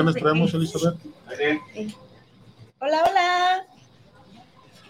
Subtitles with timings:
[0.00, 0.98] canciones traemos, Elizabeth?
[2.80, 3.66] Hola, hola.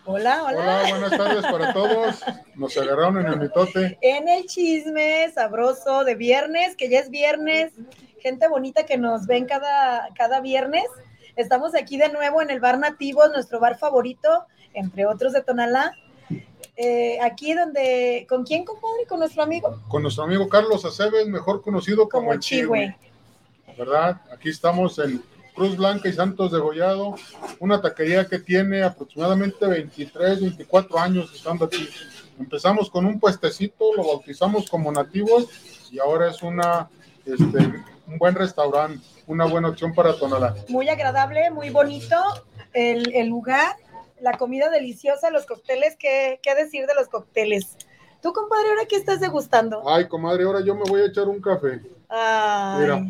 [0.07, 0.49] Hola, hola.
[0.49, 2.25] Hola, buenas tardes para todos.
[2.55, 3.99] Nos agarraron en el mitote.
[4.01, 7.73] En el chisme sabroso de viernes, que ya es viernes.
[8.21, 10.85] Gente bonita que nos ven cada, cada viernes.
[11.37, 15.93] Estamos aquí de nuevo en el bar nativo, nuestro bar favorito, entre otros de Tonalá.
[16.77, 19.07] Eh, aquí donde, ¿con quién, compadre?
[19.09, 19.81] ¿Con nuestro amigo?
[19.89, 22.97] Con nuestro amigo Carlos Aceves, mejor conocido como, Como el Chihue.
[22.97, 23.10] Chihue.
[23.81, 24.21] ¿Verdad?
[24.31, 25.23] Aquí estamos en
[25.55, 27.15] Cruz Blanca y Santos de Gollado,
[27.61, 31.89] una taquería que tiene aproximadamente 23, 24 años estando aquí.
[32.39, 35.49] Empezamos con un puestecito, lo bautizamos como nativos
[35.91, 36.91] y ahora es una,
[37.25, 37.59] este,
[38.07, 40.55] un buen restaurante, una buena opción para Tonalá.
[40.69, 42.17] Muy agradable, muy bonito
[42.75, 43.77] el, el lugar,
[44.21, 45.97] la comida deliciosa, los cócteles.
[45.97, 47.79] ¿qué, ¿Qué decir de los cócteles?
[48.21, 49.83] Tú, compadre, ¿ahora qué estás degustando?
[49.89, 51.81] Ay, comadre, ahora yo me voy a echar un café.
[52.11, 53.07] Ay, Mira,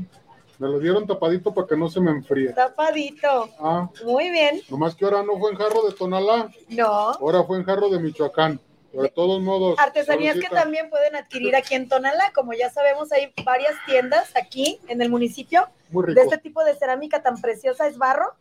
[0.61, 2.53] me lo dieron tapadito para que no se me enfríe.
[2.53, 3.49] tapadito.
[3.59, 4.61] Ah, Muy bien.
[4.69, 6.87] nomás que ahora no fue en jarro de Tonalá, No.
[6.87, 8.61] ahora fue en jarro de Michoacán.
[8.91, 9.79] Pero de todos modos.
[9.79, 12.33] Artesanías que también pueden adquirir aquí en Tonalá.
[12.35, 16.23] Como ya sabemos, hay varias tiendas aquí en el municipio Muy de rico.
[16.23, 18.35] este tipo de cerámica tan preciosa, es barro,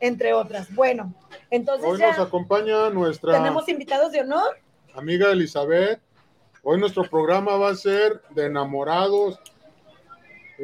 [0.00, 0.74] entre otras.
[0.74, 1.12] Bueno,
[1.50, 4.56] entonces Hoy nos acompaña nuestra tenemos invitados de honor.
[4.94, 6.00] amiga Elizabeth.
[6.62, 9.38] Hoy nuestro programa va a ser de enamorados.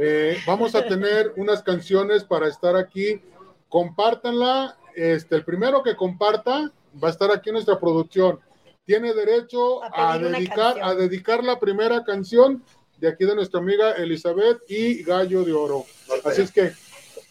[0.00, 3.20] Eh, vamos a tener unas canciones para estar aquí.
[3.68, 4.76] Compártanla.
[4.94, 6.72] Este, el primero que comparta
[7.02, 8.40] va a estar aquí en nuestra producción.
[8.84, 12.64] Tiene derecho A a, dedicar, a dedicar la primera canción
[12.96, 15.84] de aquí de nuestra amiga Elizabeth y Gallo de Oro.
[16.24, 16.72] Así es que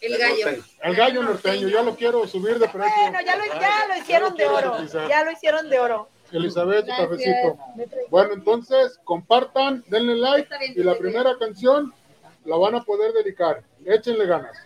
[0.00, 0.62] El gallo.
[0.82, 2.92] el gallo norteño, ya lo quiero subir de precio.
[3.02, 4.76] Bueno, ya lo, ya lo hicieron de oro.
[5.08, 6.08] Ya lo hicieron de oro.
[6.30, 7.08] Elizabeth, Gracias.
[7.08, 7.58] cafecito.
[8.10, 11.02] Bueno, entonces compartan, denle like bien, y la bien.
[11.02, 11.92] primera canción
[12.44, 13.62] la van a poder dedicar.
[13.84, 14.56] Échenle ganas.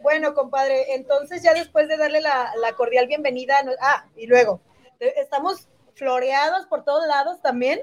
[0.00, 4.60] Bueno, compadre, entonces ya después de darle la, la cordial bienvenida, ah, y luego,
[5.00, 7.82] estamos floreados por todos lados también.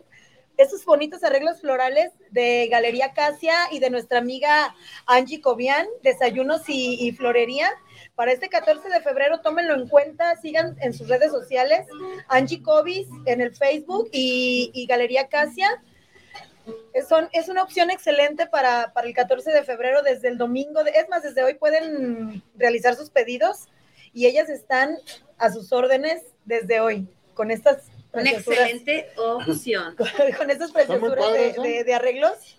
[0.58, 4.74] Estos bonitos arreglos florales de Galería Casia y de nuestra amiga
[5.06, 7.70] Angie Cobian, Desayunos y, y Florería.
[8.16, 11.86] Para este 14 de febrero, tómenlo en cuenta, sigan en sus redes sociales,
[12.30, 15.84] Angie Cobis en el Facebook y, y Galería Casia.
[16.94, 20.84] Es, son, es una opción excelente para, para el 14 de febrero desde el domingo.
[20.84, 23.66] de- es más, desde hoy pueden realizar sus pedidos
[24.14, 24.98] y ellas están
[25.38, 27.84] a sus órdenes desde hoy con estas
[28.14, 29.96] Una excelente opción.
[29.98, 31.56] con, con estas preciosuras de, ¿eh?
[31.62, 32.58] de- de arreglos.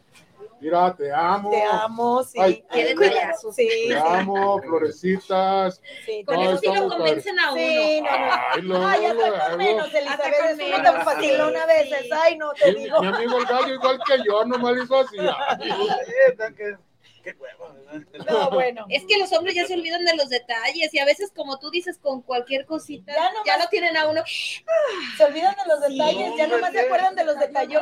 [0.59, 1.51] Mira, te amo.
[1.51, 2.39] Te amo, sí.
[2.41, 3.55] Ay, cuidado, payasos.
[3.55, 5.81] Sí, Te amo, florecitas.
[6.05, 6.25] sí.
[6.25, 7.61] Con No, eso sí lo convencen a uno.
[7.61, 8.33] Sí, no, no.
[8.53, 10.35] Ay, luego, Ay, hasta con menos, Hasta Elizabeth.
[10.41, 11.99] con Es menos, tan facilona a veces.
[12.03, 12.09] sí.
[12.13, 13.01] Ay, no, te Mi, digo.
[13.01, 15.17] mi amigo el gallo, igual que yo, nomás hizo así.
[17.27, 18.25] Qué hueva, ¿verdad?
[18.31, 18.87] No, bueno.
[18.89, 21.71] Es que los hombres ya se olvidan de los detalles y a veces, como tú
[21.71, 24.23] dices, con cualquier cosita, Ya ya, nomás- lo tienen a uno.
[25.17, 27.81] Se olvidan de los detalles, ya nomás se acuerdan de los detalles.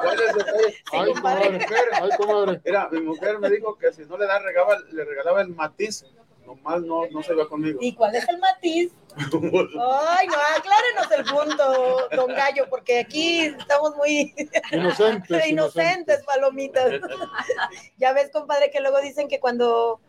[0.00, 0.82] ¿Cuáles detalles?
[0.92, 1.66] Ay, comadre.
[2.00, 2.60] Ay, comadre.
[2.64, 6.04] Mira, mi mujer me dijo que si no le da regaba, le regalaba el matiz,
[6.46, 7.78] nomás no, no se va conmigo.
[7.80, 8.92] ¿Y cuál es el matiz?
[9.16, 14.34] Ay, no, aclárenos el punto, don Gallo, porque aquí estamos muy
[14.72, 15.46] Inocentes.
[15.48, 17.00] inocentes, palomitas.
[17.98, 20.00] Ya ves, compadre, que luego dicen que cuando,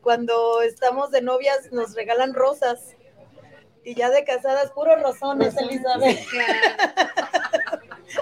[0.00, 2.96] cuando estamos de novias nos regalan rosas.
[3.84, 6.20] Y ya de casadas, puros rosones, Elizabeth.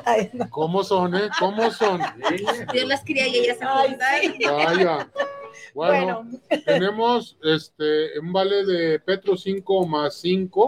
[0.06, 0.48] Ay, no.
[0.48, 1.28] ¿Cómo son, eh?
[1.38, 2.00] ¿Cómo son?
[2.72, 4.20] Dios las cría y ellas se Ay, juntan.
[4.22, 4.44] sí.
[4.46, 5.10] Vaya.
[5.74, 10.66] Bueno, Bueno, tenemos este un vale de Petro 5 más 5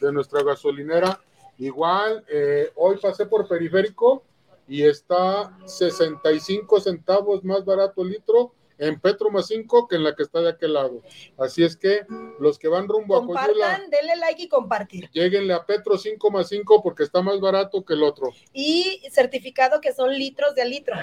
[0.00, 1.20] de nuestra gasolinera.
[1.58, 4.24] Igual, eh, hoy pasé por periférico
[4.66, 10.14] y está 65 centavos más barato el litro en Petro más 5 que en la
[10.14, 11.02] que está de aquel lado.
[11.38, 12.00] Así es que
[12.40, 15.08] los que van rumbo a Coyula, compartan, denle like y compartir.
[15.12, 18.30] lleguenle a Petro 5 más 5 porque está más barato que el otro.
[18.52, 20.96] Y certificado que son litros de a litro.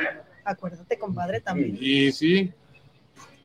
[0.43, 1.77] Acuérdate, compadre, también.
[1.79, 2.51] Y sí.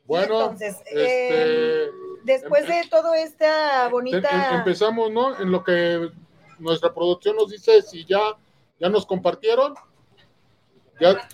[0.04, 1.90] Bueno, entonces, este,
[2.24, 4.50] Después de toda esta Em- bonita...
[4.50, 5.38] em- empezamos, ¿no?
[5.38, 6.10] En lo que
[6.58, 8.20] nuestra producción nos dice si ya,
[8.78, 9.74] ya nos compartieron.
[11.00, 11.28] Ya,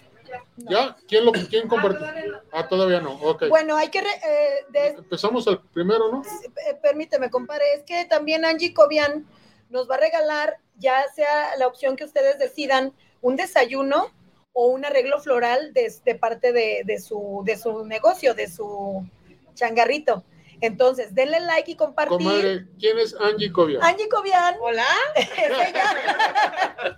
[0.56, 2.06] ya, ¿quién lo quién compartió?
[2.52, 3.12] Ah, todavía no.
[3.22, 3.44] Ok.
[3.48, 4.00] Bueno, hay que...
[4.00, 6.22] re- eh, de- Empezamos el primero, ¿no?
[6.24, 9.26] eh, permíteme, compadre, es que también Angie Cobian
[9.68, 14.10] nos va a regalar, ya sea la opción que ustedes decidan, un desayuno
[14.52, 19.06] o un arreglo floral de, de parte de, de su, de su negocio, de su
[19.54, 20.24] changarrito.
[20.62, 22.18] Entonces, denle like y compartir.
[22.18, 23.78] Comadre, ¿quién es Angie Covia?
[23.82, 24.84] Angie Cobian, Hola.
[25.16, 26.96] es ella.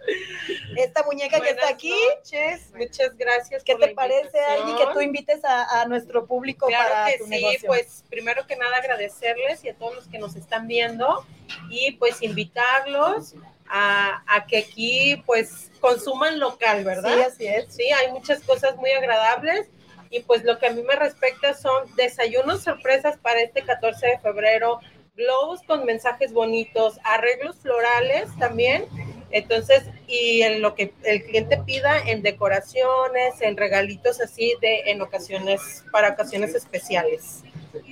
[0.76, 1.94] Esta muñeca que está aquí.
[2.16, 2.72] noches.
[2.74, 3.62] Muchas gracias.
[3.62, 7.12] ¿Qué por la te parece, Angie, que tú invites a, a nuestro público Claro para
[7.12, 7.68] que tu sí, negocio?
[7.68, 11.24] pues primero que nada agradecerles y a todos los que nos están viendo
[11.70, 13.34] y pues invitarlos
[13.74, 17.14] a, a que aquí pues consuman local, ¿verdad?
[17.14, 17.74] Sí, así es.
[17.74, 19.68] Sí, hay muchas cosas muy agradables
[20.10, 24.18] y pues lo que a mí me respecta son desayunos sorpresas para este 14 de
[24.18, 24.78] febrero,
[25.16, 28.86] globos con mensajes bonitos, arreglos florales también.
[29.30, 35.00] Entonces, y en lo que el cliente pida en decoraciones, en regalitos así de en
[35.00, 37.42] ocasiones, para ocasiones especiales.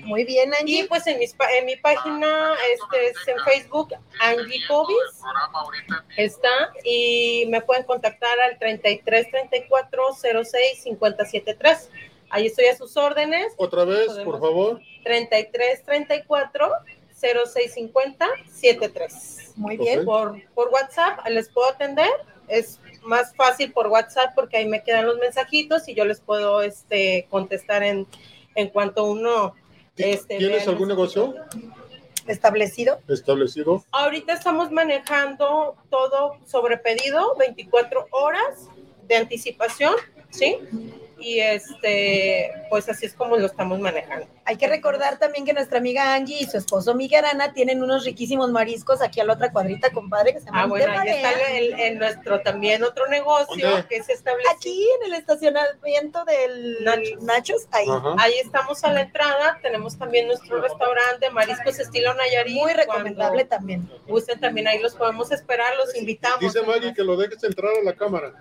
[0.04, 0.86] Muy bien, Y Angie.
[0.88, 4.96] pues en, mis, pa- en mi página, este es en Facebook, Angie Cobis,
[6.16, 10.02] está, y me pueden contactar al 33 34
[10.44, 11.90] 06 57 3.
[12.30, 14.80] Ahí estoy a sus órdenes, Otra vez, por favor.
[15.04, 16.70] 33 34
[17.12, 19.52] 06 50 73.
[19.56, 20.04] Muy bien.
[20.04, 22.08] Por, por WhatsApp les puedo atender,
[22.48, 26.62] es más fácil por WhatsApp porque ahí me quedan los mensajitos y yo les puedo
[26.62, 28.06] este, contestar en,
[28.54, 29.54] en cuanto uno...
[30.02, 31.34] Este, ¿Tienes algún negocio
[32.26, 33.00] Establecido.
[33.08, 33.84] establecido?
[33.92, 38.68] Ahorita estamos manejando todo sobre pedido, 24 horas
[39.08, 39.94] de anticipación,
[40.30, 40.58] ¿sí?
[41.20, 44.26] Y este, pues así es como lo estamos manejando.
[44.44, 48.04] Hay que recordar también que nuestra amiga Angie y su esposo Miguel Arana tienen unos
[48.04, 51.30] riquísimos mariscos aquí a la otra cuadrita, compadre, que se llama Ah, bueno, ahí está
[51.50, 53.86] el, el nuestro también otro negocio ¿Dónde?
[53.88, 54.50] que se establece.
[54.50, 57.22] Aquí en el estacionamiento del Nachos.
[57.22, 57.86] Nachos, ahí.
[57.88, 58.14] Ajá.
[58.18, 62.54] Ahí estamos a la entrada, tenemos también nuestro restaurante mariscos estilo Nayarit.
[62.56, 63.88] Muy recomendable también.
[64.08, 66.40] gusten también ahí los podemos esperar, los invitamos.
[66.40, 68.32] Dice Maggie que lo dejes entrar a la cámara.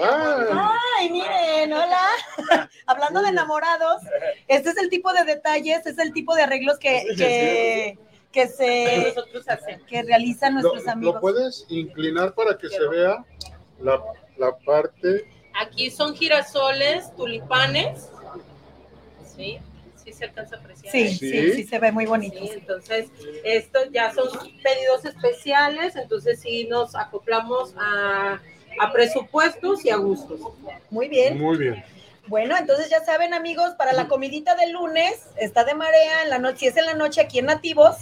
[0.00, 2.68] Ah, Ay, miren, hola.
[2.86, 4.02] Hablando de enamorados,
[4.48, 7.98] este es el tipo de detalles, es el tipo de arreglos que, que,
[8.32, 9.14] que se
[9.88, 11.16] que realizan lo, nuestros lo amigos.
[11.20, 13.24] puedes inclinar para que se vea
[13.80, 14.02] la,
[14.36, 15.28] la parte.
[15.60, 18.08] Aquí son girasoles, tulipanes.
[19.36, 19.58] Sí,
[19.96, 20.92] sí se alcanza a apreciar.
[20.92, 21.52] Sí, sí, Sí.
[21.52, 22.38] sí, se ve muy bonito.
[22.38, 23.08] Sí, entonces,
[23.44, 24.28] estos ya son
[24.62, 28.40] pedidos especiales, entonces sí nos acoplamos a,
[28.80, 30.40] a presupuestos y a gustos.
[30.90, 31.38] Muy bien.
[31.38, 31.84] Muy bien.
[32.26, 36.38] Bueno, entonces ya saben, amigos, para la comidita del lunes está de marea, en la
[36.38, 37.96] noche, si es en la noche aquí en Nativos.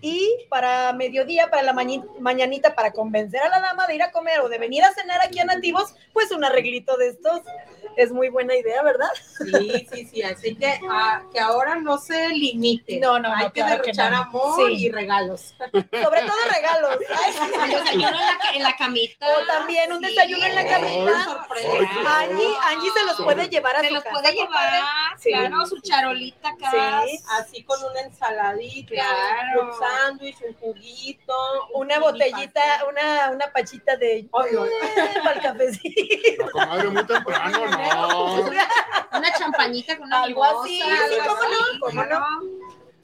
[0.00, 4.40] Y para mediodía, para la mañanita, para convencer a la dama de ir a comer
[4.40, 7.42] o de venir a cenar aquí a Nativos, pues un arreglito de estos
[7.96, 9.08] es muy buena idea, ¿verdad?
[9.38, 12.98] Sí, sí, sí, así que, ah, que ahora no se limite.
[12.98, 14.18] No, no, no, Hay que claro que derrochar no.
[14.22, 14.86] amor Sí.
[14.86, 15.54] y regalos.
[15.58, 16.96] Sobre todo regalos.
[17.24, 17.74] Ay, sí.
[17.74, 19.26] Desayuno en la, en la camita.
[19.26, 21.24] O también un desayuno en la camita.
[21.24, 22.18] Sorpresa.
[22.20, 24.16] Angie, Angie se los puede llevar a Se su los casa.
[24.20, 24.82] puede llevar,
[25.18, 25.30] Sí.
[25.30, 27.02] claro, su charolita acá.
[27.06, 27.18] Sí.
[27.38, 29.62] Así con una ensaladita, Claro.
[29.64, 31.34] un sándwich, un juguito.
[31.74, 35.22] un Una mini botellita, una, una pachita de Ay, ay.
[35.24, 36.44] para el cafecito.
[36.46, 38.34] La comadre muy temprano, no.
[39.12, 42.24] Una champañita con una Algo así, algo sí, cómo no, así, cómo claro.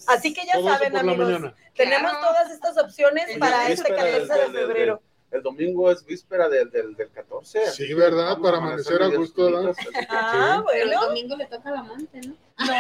[0.09, 1.53] Así que ya Todo saben, amigos.
[1.75, 2.27] Tenemos Claro.
[2.29, 5.03] todas estas opciones para este víspera 14 del- de febrero.
[5.37, 7.71] El domingo es víspera del, del, del 14.
[7.71, 8.39] Sí, ¿verdad?
[8.39, 9.75] Para amanecer a gusto, ¿verdad?
[10.09, 11.07] Ah, Pero el bueno.
[11.07, 12.35] domingo le toca al amante, ¿no?
[12.59, 12.75] No.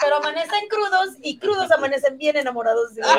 [0.00, 3.10] Pero amanecen crudos y crudos amanecen bien enamorados de uno.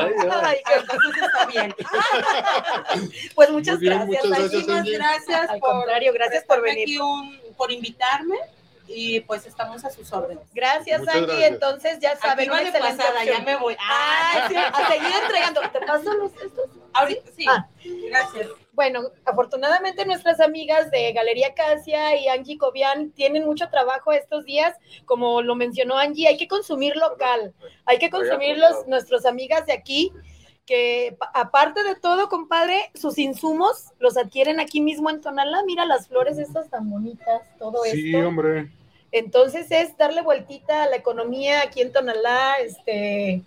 [0.43, 0.81] Ay, ay.
[0.81, 1.75] Entonces está bien.
[3.35, 6.83] Pues muchas bien, gracias, muchas gracias, Al por, contrario, gracias por estarme venir.
[6.83, 8.37] aquí un- por invitarme
[8.93, 10.45] y pues estamos a sus órdenes.
[10.53, 11.27] Gracias, Muchas Angie.
[11.27, 11.51] gracias.
[11.51, 13.75] Entonces ya saben, una de pasada, ya me voy.
[13.79, 15.61] Ah, sí, a seguir entregando.
[15.71, 16.69] ¿Te paso los estos?
[16.93, 17.45] ahorita sí.
[17.47, 17.67] Ah.
[18.09, 18.47] Gracias.
[18.73, 24.75] Bueno, afortunadamente nuestras amigas de Galería Casia y Angie Cobian tienen mucho trabajo estos días.
[25.05, 27.53] Como lo mencionó Angie, hay que consumir local,
[27.85, 30.11] hay que consumir los, nuestras amigas de aquí,
[30.65, 35.63] que pa- aparte de todo, compadre, sus insumos los adquieren aquí mismo en Tonalá.
[35.65, 38.27] Mira las flores estas tan bonitas, todo Sí, esto.
[38.27, 38.71] hombre.
[39.11, 42.59] Entonces es darle vueltita a la economía aquí en Tonalá.
[42.59, 43.43] Este,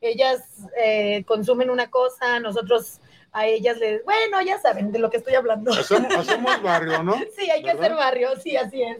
[0.00, 0.42] ellas
[0.80, 3.00] eh, consumen una cosa, nosotros
[3.32, 5.72] a ellas les, bueno, ya saben de lo que estoy hablando.
[5.72, 7.16] Hacemos, hacemos barrio, ¿no?
[7.36, 8.98] Sí, hay que hacer barrio, sí, así es.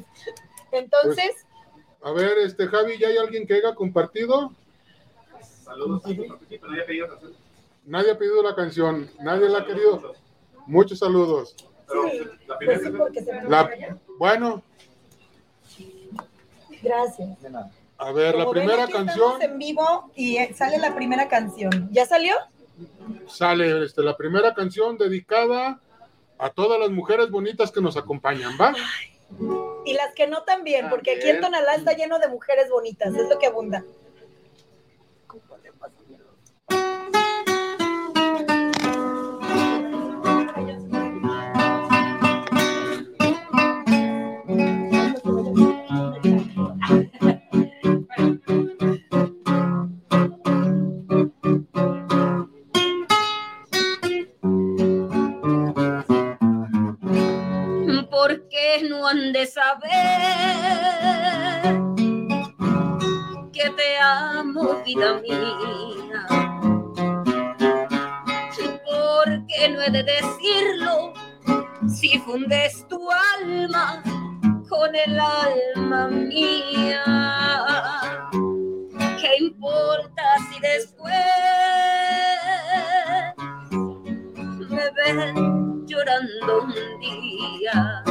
[0.72, 1.46] Entonces,
[2.02, 4.52] A ver, este Javi, ¿ya hay alguien que haya compartido?
[5.64, 7.36] Saludos participa, nadie ha pedido canción.
[7.84, 10.14] Nadie ha pedido la canción, nadie la ha querido.
[10.66, 11.56] Muchos saludos.
[11.86, 13.70] Pero Sí, la pues primera sí, se me La,
[14.18, 14.30] fue
[16.82, 17.28] Gracias.
[17.98, 21.88] a ver, la Como primera canción estamos en vivo y eh, sale la primera canción.
[21.92, 22.34] ¿Ya salió?
[23.26, 25.80] sale, este, la primera canción dedicada
[26.38, 28.74] a todas las mujeres bonitas que nos acompañan, ¿va?
[29.84, 31.40] Y las que no también, porque aquí en.
[31.40, 33.84] Tonalá está lleno de mujeres bonitas, es lo que abunda.
[64.88, 66.26] vida mía.
[68.86, 71.12] ¿Por qué no he de decirlo
[71.86, 72.98] si fundes tu
[73.42, 74.02] alma
[74.66, 77.04] con el alma mía?
[79.20, 81.14] ¿Qué importa si después
[84.70, 88.04] me ven llorando un día?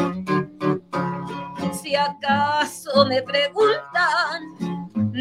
[1.74, 4.47] Si acaso me preguntan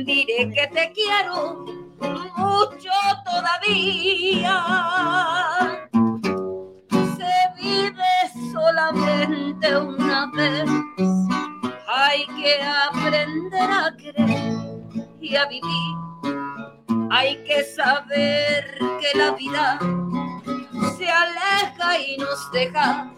[0.06, 1.66] diré que te quiero
[2.36, 2.92] mucho
[3.24, 4.56] todavía.
[7.16, 8.12] Se vive
[8.52, 10.70] solamente una vez,
[11.88, 14.54] hay que aprender a querer
[15.20, 15.96] y a vivir.
[17.10, 19.78] Hay que saber que la vida
[20.96, 23.12] se aleja y nos deja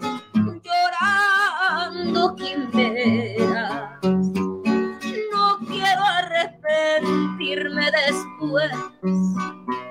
[0.64, 4.27] llorando quimeras.
[6.68, 8.70] Arrepentirme después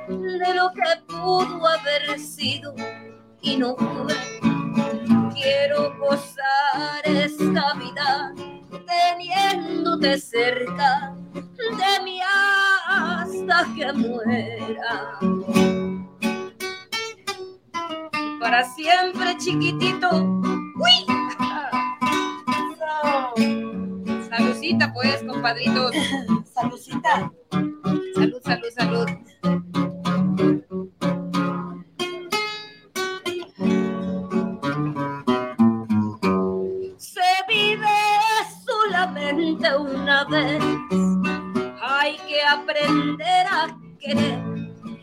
[0.08, 2.76] de lo que pudo haber sido
[3.42, 4.16] y no fue.
[5.34, 8.34] Quiero gozar esta vida
[8.86, 12.20] teniéndote cerca de mí
[12.88, 15.20] hasta que muera.
[18.40, 20.10] Para siempre chiquitito.
[20.12, 21.06] ¡Uy!
[24.30, 25.92] Saludcita, pues, compadritos.
[26.58, 27.32] Saludcita.
[28.16, 29.08] Salud, salud, salud.
[36.98, 37.86] Se vive
[38.66, 40.64] solamente una vez.
[41.80, 43.68] Hay que aprender a
[44.00, 44.42] querer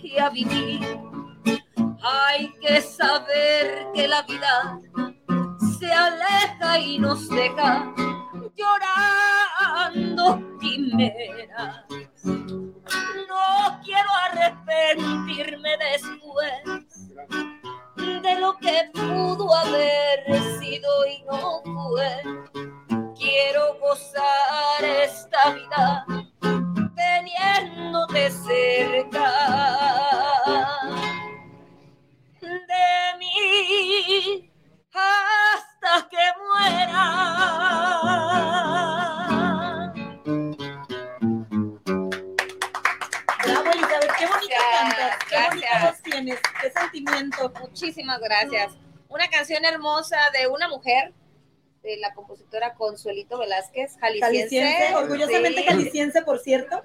[0.03, 0.81] y a vivir.
[2.03, 4.81] Hay que saber que la vida
[5.79, 7.95] se aleja y nos deja
[8.57, 11.85] llorando quimeras.
[13.29, 16.53] No quiero arrepentirme después
[17.97, 20.25] de lo que pudo haber
[20.59, 22.23] sido y no fue.
[23.17, 26.07] Quiero gozar esta vida
[26.97, 29.31] teniéndote cerca
[32.41, 34.51] de mí
[35.85, 38.15] hasta que muera.
[43.45, 47.53] Bravo, Elizabeth, qué bonito cantas, qué bonita voz tienes, qué sentimiento.
[47.61, 48.73] Muchísimas gracias.
[49.09, 51.13] Una canción hermosa de una mujer,
[51.83, 54.59] de la compositora Consuelito Velázquez, jalisciense.
[54.61, 55.67] Jalisciense, orgullosamente Sí.
[55.69, 56.83] jalisciense, por cierto.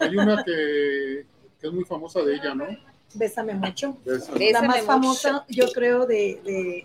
[0.00, 1.24] Hay una que,
[1.58, 2.66] que es muy famosa de ella, ¿no?
[3.14, 3.96] Bésame mucho.
[4.04, 4.86] Bésame la más mucho.
[4.86, 6.84] famosa, yo creo, de, de-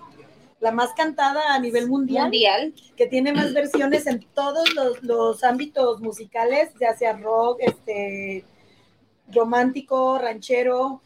[0.60, 2.74] la más cantada a nivel mundial, Mundial.
[2.96, 8.44] que tiene más versiones en todos los, los ámbitos musicales, ya sea rock, este,
[9.32, 11.02] romántico, ranchero,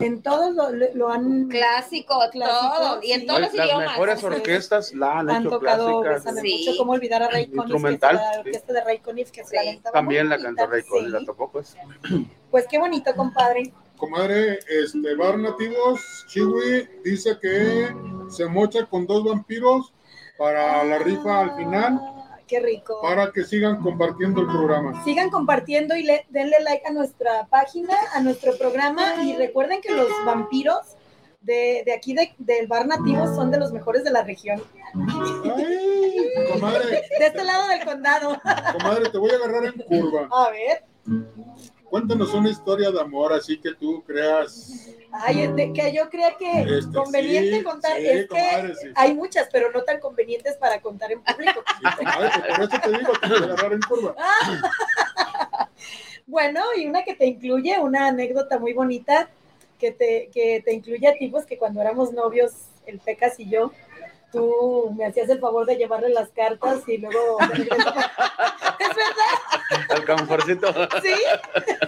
[0.00, 3.00] en todos lo, lo- han, Clásico, Clásico, todo.
[3.02, 3.26] Y en sí.
[3.26, 3.88] todos Las los idiomas.
[3.90, 6.34] mejores orquestas la han han hecho tocado clásicas.
[6.40, 6.64] Sí.
[6.66, 8.38] mucho, como olvidar a Ray Conniff, que es Instrumental, la sí.
[8.40, 9.80] orquesta de Ray Conniff, que se la Sí.
[9.92, 11.26] También la cantó Ray Conniff, la sí.
[11.26, 11.76] tocó pues.
[12.50, 13.72] Pues qué bonito, compadre.
[13.96, 17.94] Comadre, este Bar Nativos, Chiwi, dice que
[18.30, 19.92] se mocha con dos vampiros
[20.38, 22.98] para la rifa al final, Ah, Qué rico.
[23.02, 25.04] para que sigan compartiendo el programa.
[25.04, 29.92] Sigan compartiendo y le, denle like a nuestra página, a nuestro programa y recuerden que
[29.94, 30.78] los vampiros
[31.42, 34.60] de, de aquí de- del bar nativo son de los mejores de la región.
[34.94, 36.86] Ay, comadre,
[37.18, 38.36] De este lado del condado.
[38.78, 40.28] comadre, te voy a agarrar en curva.
[40.32, 40.84] A ver.
[41.88, 44.88] Cuéntanos una historia de amor, así que tú creas.
[45.12, 47.96] Ay, de- que yo creo que Este, conveniente sí, contar.
[47.96, 48.88] sí, es comadre, que sí.
[48.94, 51.62] hay muchas, pero no tan convenientes para contar en público.
[51.96, 54.14] Comadre, pues por eso te digo, te a agarrar en curva.
[56.26, 59.28] Bueno, y una que te incluye, una anécdota muy bonita
[59.80, 62.52] que te, que te incluye a ti, pues que cuando éramos novios,
[62.86, 63.72] el Pecas y yo,
[64.30, 70.72] tú me hacías el favor de llevarle las cartas y luego Es verdad, El camporcito.
[71.02, 71.14] sí.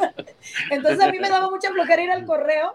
[0.71, 2.75] Entonces a mí me daba mucha flojera ir al correo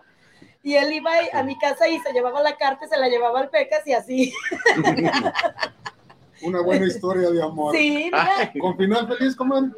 [0.68, 3.40] y él iba a mi casa y se llevaba la carta y se la llevaba
[3.40, 4.34] al Pecas y así.
[6.44, 7.74] Una buena historia de amor.
[7.74, 9.72] Sí, mira, Con final feliz, comadre.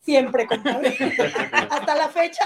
[0.00, 0.96] siempre, compadre.
[1.70, 2.44] Hasta la fecha,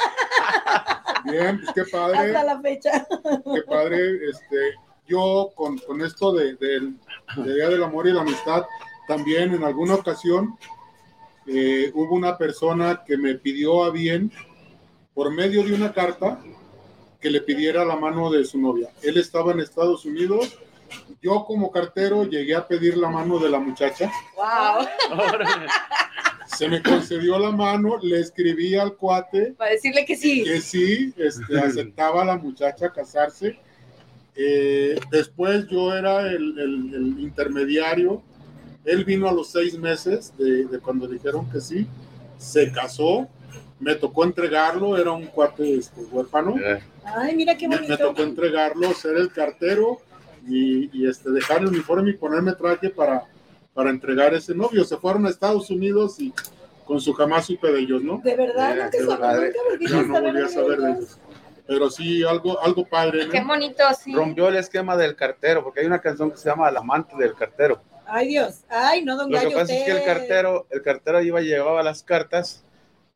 [1.24, 2.18] Bien, pues qué padre.
[2.18, 3.06] hasta la fecha.
[3.54, 4.74] Qué padre, este,
[5.08, 6.98] yo con, con esto de, del
[7.38, 8.64] de Día del Amor y la Amistad,
[9.08, 10.58] también en alguna ocasión
[11.46, 14.30] eh, hubo una persona que me pidió a bien,
[15.14, 16.38] por medio de una carta,
[17.20, 18.90] que le pidiera la mano de su novia.
[19.02, 20.56] Él estaba en Estados Unidos,
[21.22, 24.86] yo como cartero llegué a pedir la mano de la muchacha, Wow.
[26.46, 30.44] se me concedió la mano, le escribí al cuate Para decirle que sí.
[30.44, 33.58] que sí, este, aceptaba a la muchacha casarse.
[34.38, 38.22] eh, después yo era el, el- el intermediario.
[38.84, 41.86] Él vino a los seis meses de, de cuando dijeron que sí,
[42.38, 43.26] se casó,
[43.78, 46.54] me tocó entregarlo, era un cuate este, huérfano.
[47.04, 48.08] Ay, mira qué me, me bonito.
[48.08, 49.98] tocó entregarlo, ser el cartero
[50.48, 53.24] y, y, este, dejar el uniforme y ponerme traje para,
[53.74, 54.84] para entregar ese novio.
[54.84, 56.32] Se fueron a Estados Unidos y
[56.86, 58.20] con su jamás supe de ellos, ¿no?
[58.24, 59.46] De verdad, Mira, nunca, qué sab- padre.
[59.48, 61.18] nunca volviste Yo no volví a saber de ellos.
[61.66, 63.32] Pero sí, algo, algo padre, ¿no?
[63.32, 64.14] Qué bonito, sí.
[64.14, 67.34] Rompió el esquema del cartero, porque hay una canción que se llama El amante del
[67.34, 67.82] cartero.
[68.06, 68.60] Ay, Dios.
[68.68, 71.46] Ay, no, don Lo que Gallo, pasa es que el cartero, el cartero iba y
[71.46, 72.62] llevaba las cartas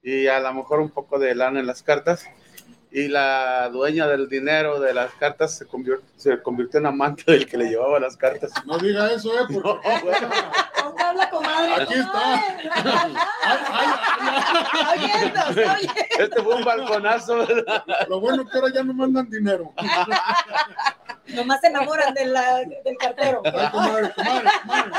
[0.03, 2.25] y a lo mejor un poco de lana en las cartas
[2.93, 7.47] y la dueña del dinero de las cartas se convirtió, se convirtió en amante del
[7.47, 8.51] que le llevaba las cartas.
[8.67, 9.43] No diga eso, ¿eh?
[9.49, 9.89] Porque
[10.83, 11.83] ¿Dónde habla, comadre?
[11.83, 12.35] Aquí está.
[12.35, 13.15] Ay,
[15.15, 15.55] ay, ay.
[15.77, 15.89] Oye.
[16.19, 17.85] Este fue un balconazo, ¿verdad?
[18.09, 19.73] lo bueno que ahora ya no mandan dinero.
[21.29, 23.41] Nomás se enamoran de la- del cartero.
[23.45, 24.91] Ay, comadre, comadre, comadre.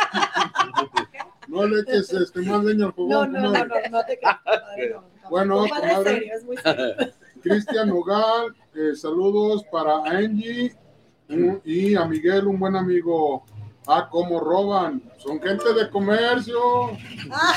[1.48, 3.90] No le eches este, más leña al No, fogón, no, no, comadre.
[3.90, 5.30] no, no te no, no.
[5.30, 6.32] Bueno, Comadre.
[7.42, 10.76] Cristian Nogal, eh, saludos para Angie
[11.30, 13.44] un- y a Miguel, un buen amigo.
[13.88, 15.02] Ah, cómo roban.
[15.18, 16.60] Son gente de comercio.
[17.32, 17.56] Ah.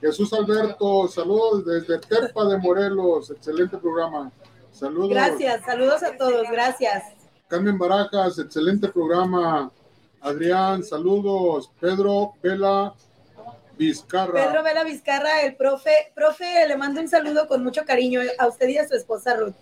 [0.00, 3.30] Jesús Alberto, saludos desde Tepa de Morelos.
[3.30, 4.32] Excelente programa.
[4.72, 5.10] Saludos.
[5.10, 7.04] Gracias, saludos a todos, gracias.
[7.46, 9.70] Carmen Barajas, excelente programa.
[10.24, 11.70] Adrián, saludos.
[11.78, 12.94] Pedro Vela
[13.78, 14.32] Vizcarra.
[14.32, 18.68] Pedro Vela Vizcarra, el profe, profe, le mando un saludo con mucho cariño a usted
[18.68, 19.54] y a su esposa Ruth.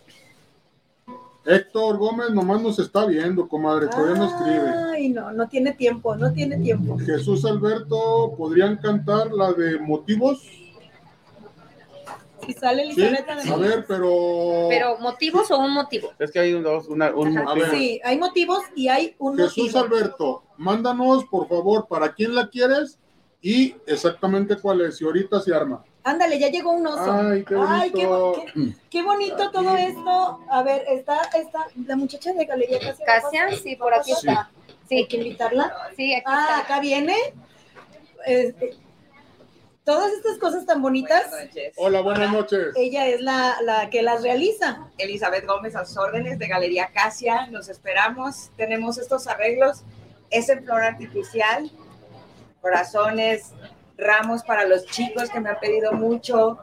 [1.44, 4.72] Héctor Gómez nomás nos está viendo, comadre, todavía no escribe.
[4.92, 6.96] Ay, no, no tiene tiempo, no tiene tiempo.
[6.98, 10.48] Jesús Alberto, ¿podrían cantar la de motivos?
[12.46, 14.66] Si sale Sí, Elizabeth a ver, pero...
[14.68, 16.12] Pero, ¿motivos o un motivo?
[16.18, 17.66] Es que hay un, dos, una, un A motivo.
[17.70, 19.78] Sí, hay motivos y hay un Jesús motivo.
[19.96, 22.98] Alberto, mándanos, por favor, para quién la quieres
[23.40, 25.84] y exactamente cuál es, y ahorita se arma.
[26.04, 27.12] Ándale, ya llegó un oso.
[27.12, 28.44] Ay, qué Ay, qué, bonito.
[28.54, 30.40] qué- qué bonito todo esto.
[30.50, 33.06] A ver, está, está la muchacha de Galería Casia.
[33.06, 34.26] Casia, sí, por aquí Sí.
[34.28, 34.50] está.
[34.50, 35.72] Hay Sí, que invitarla.
[35.96, 36.58] sí, aquí Ah, está.
[36.58, 37.14] acá viene.
[38.26, 38.74] Este,
[39.84, 41.72] todas estas cosas tan bonitas, Buenas noches.
[41.76, 42.66] Hola, buenas noches.
[42.76, 44.88] ella es la, la que las realiza.
[44.98, 47.48] Elizabeth Gómez a sus órdenes de Galería Casia.
[47.50, 48.50] Los esperamos.
[48.56, 49.82] Tenemos estos arreglos.
[50.30, 51.70] Es en flor artificial,
[52.60, 53.52] corazones,
[53.98, 56.58] ramos para los chicos que me han pedido mucho,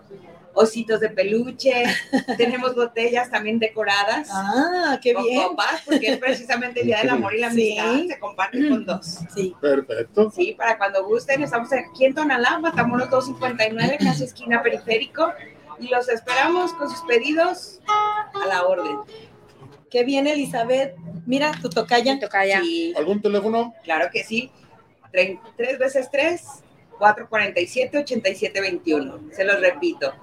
[0.53, 1.83] ositos de peluche.
[2.37, 4.29] Tenemos botellas también decoradas.
[4.31, 5.41] Ah, qué con bien.
[5.43, 7.77] copas, porque es precisamente el Día del Amor y la Sí.
[7.77, 8.15] Amistad.
[8.15, 9.19] Se comparte con dos.
[9.33, 9.55] Sí.
[9.61, 10.31] Perfecto.
[10.31, 11.43] Sí, para cuando gusten.
[11.43, 15.31] Estamos aquí en Tonalá, Matamoros 259, casi esquina periférico.
[15.79, 18.97] Y los esperamos con sus pedidos a la orden.
[19.89, 20.93] Qué bien, Elizabeth.
[21.25, 22.19] Mira, tu tocaya.
[22.19, 22.59] Tocaya.
[22.61, 23.73] Sí, ¿Algún teléfono?
[23.83, 24.51] claro que sí.
[25.13, 26.43] Tre- Tres veces tres,
[26.99, 29.19] 447, 87, 21.
[29.31, 30.13] Se los repito.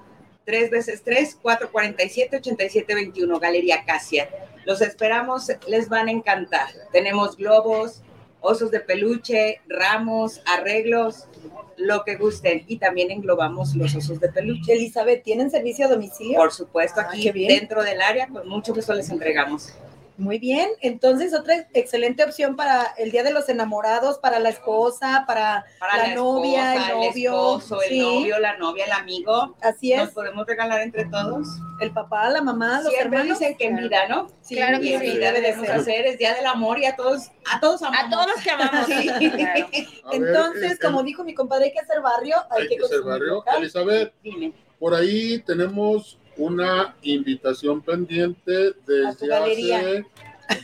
[0.47, 3.37] Tres veces tres, 447, 87, 21.
[3.37, 4.29] Galería Casia.
[4.63, 6.69] Los esperamos, les van a encantar.
[6.93, 8.01] Tenemos globos,
[8.39, 11.27] osos de peluche, ramos, arreglos,
[11.75, 12.63] lo que gusten.
[12.65, 14.71] Y también englobamos los osos de peluche.
[14.71, 16.37] Elizabeth, ¿tienen servicio a domicilio?
[16.37, 19.73] Por supuesto, Ah, aquí dentro del área, con mucho gusto les entregamos.
[20.17, 25.25] Muy bien, entonces otra excelente opción para el Día de los Enamorados, para la esposa,
[25.27, 29.55] para, Para la, novia, esposa, el novio, esposo, el sí, novio, la novia, el amigo.
[29.61, 31.47] así Nos es, podemos regalar entre todos.
[31.81, 33.39] el papá, la mamá, los Siempre hermanos.
[33.39, 34.27] dicen que en vida, ¿no?
[34.41, 35.75] Sí, Claro que sí, vida debe de debemos ser.
[35.75, 38.07] hacer, es Día del Amor y a todos, a todos amamos.
[38.07, 38.85] A todos los que amamos.
[38.87, 39.07] Sí.
[39.07, 39.67] Claro.
[40.07, 42.67] A ver, Entonces, eh, como el- dijo mi compadre, hay que hacer barrio, hay, hay
[42.69, 43.33] que que hacer barrio.
[43.35, 43.57] local.
[43.59, 44.51] Elizabeth, Dime.
[44.79, 50.05] por ahí tenemos una invitación pendiente desde hace dos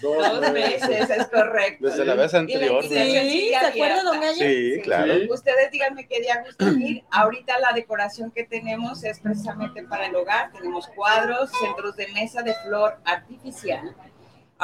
[0.02, 1.86] Dos meses, es correcto.
[1.88, 2.84] Desde la vez anterior.
[2.84, 4.22] Sí, la invitación ¿se don.
[4.22, 4.38] Gallo?
[4.38, 5.14] Sí, claro.
[5.14, 5.28] Sí.
[5.30, 7.04] Ustedes díganme qué día gustan ir.
[7.12, 10.52] Ahorita la decoración que tenemos es precisamente para el hogar.
[10.54, 13.94] Tenemos cuadros, centros de mesa de flor artificial.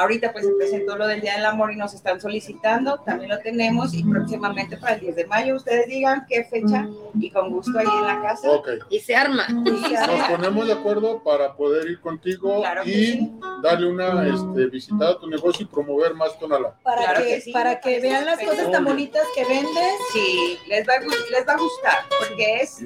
[0.00, 3.00] Ahorita pues se presentó lo del Día del Amor y nos están solicitando.
[3.00, 5.56] También lo tenemos y próximamente para el 10 de mayo.
[5.56, 6.88] Ustedes digan qué fecha
[7.20, 8.50] y con gusto ahí en la casa.
[8.50, 8.68] Ok.
[8.88, 9.46] Y se arma.
[9.48, 13.32] Nos ponemos de acuerdo para poder ir contigo Claro y sí.
[13.62, 16.74] darle una este, visitada a tu negocio y promover más Tonalá.
[16.82, 19.92] Para Claro que, que sí, para que vean las cosas tan bonitas que vendes.
[20.14, 22.80] Sí, les va, a, les va a gustar porque es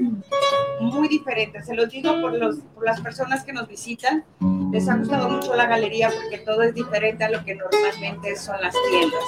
[0.81, 1.63] muy diferente.
[1.63, 4.25] Se los digo por, los, por las personas que nos visitan.
[4.73, 8.61] Les ha gustado mucho la galería porque todo es diferente a lo que normalmente son
[8.61, 9.23] las tiendas.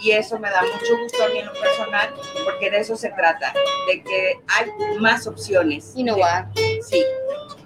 [0.00, 3.10] Y eso me da mucho gusto a mí en lo personal porque de eso se
[3.10, 3.52] trata,
[3.88, 5.92] de que hay más opciones.
[5.96, 6.50] Innovar.
[6.54, 7.02] Sí.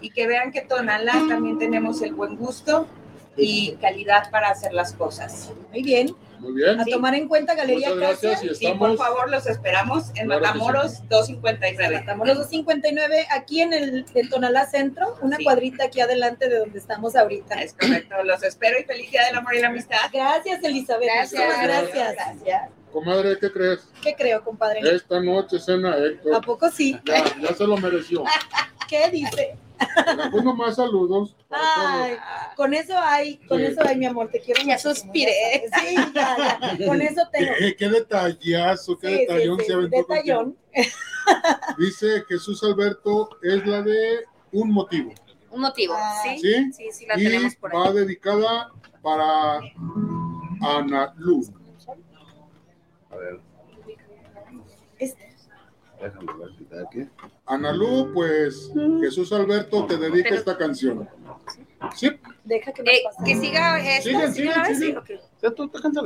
[0.00, 2.86] Y que vean que Tonalá también tenemos el buen gusto
[3.36, 5.52] y calidad para hacer las cosas.
[5.70, 6.14] Muy bien.
[6.38, 6.80] Muy bien.
[6.80, 10.40] A tomar en cuenta Galería Muchas gracias y Sí, por favor, los esperamos en Claro
[10.40, 10.52] que sí.
[10.58, 11.96] Matamoros 259.
[11.96, 15.44] Estamos los 259 aquí en el en Tonalá Centro, una Sí.
[15.44, 17.60] cuadrita aquí adelante de donde estamos ahorita.
[17.62, 19.96] Es correcto, los espero y feliz día del amor y la amistad.
[20.12, 21.04] Gracias, Elizabeth.
[21.04, 21.32] Gracias.
[21.44, 22.14] Muchísimas gracias.
[22.14, 22.70] Gracias.
[22.92, 23.80] Comadre, ¿qué crees?
[24.02, 24.80] ¿Qué creo, compadre?
[24.94, 26.44] Esta noche cena ¿A Héctor.
[26.44, 26.98] poco sí?
[27.04, 28.24] Ya, ya se lo mereció.
[28.88, 29.56] ¿Qué dice?
[30.32, 31.36] Pues nomás saludos.
[31.50, 32.16] Ay,
[32.56, 33.66] con eso hay, con Sí.
[33.66, 35.32] eso hay, mi amor, te quiero Ya suspiré.
[35.70, 35.88] sabes.
[35.88, 37.52] Sí, ya, ya, con eso tengo.
[37.58, 40.56] ¿Qué, qué detallazo, qué Sí, detallón sí, se aventó detallón.
[41.78, 45.12] Dice Jesús Alberto, es la de un motivo.
[45.50, 46.38] Un motivo, Ah, ¿sí?
[46.40, 46.72] ¿Sí?
[46.72, 47.78] Sí, sí, la y tenemos por ahí.
[47.80, 48.70] va dedicada
[49.02, 49.60] para
[50.60, 51.50] Ana Luz.
[53.10, 53.40] A ver,
[54.98, 55.34] Este,
[56.02, 57.08] déjame ver si está aquí.
[57.48, 61.08] Ana Lu, pues Jesús Alberto te dedica Pero- esta canción.
[61.94, 62.10] Sí,
[62.44, 65.04] deja que Eh, que siga esta, Sigan, ¿sí sigan, sigan.
[65.40, 66.04] Ya tú te cansas.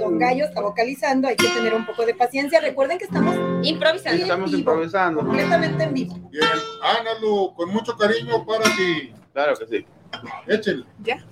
[0.00, 2.60] Don Gallo está vocalizando, hay que tener un poco de paciencia.
[2.60, 3.34] Recuerden que estamos
[3.66, 4.22] Improvisando.
[4.22, 4.58] Estamos vivo.
[4.58, 5.20] improvisando.
[5.20, 6.14] completamente en vivo.
[6.30, 6.42] bien.
[6.82, 9.12] Ana Lu, con mucho cariño para ti.
[9.32, 9.86] Claro que sí.
[10.48, 10.84] Échenle.
[11.02, 11.24] Ya.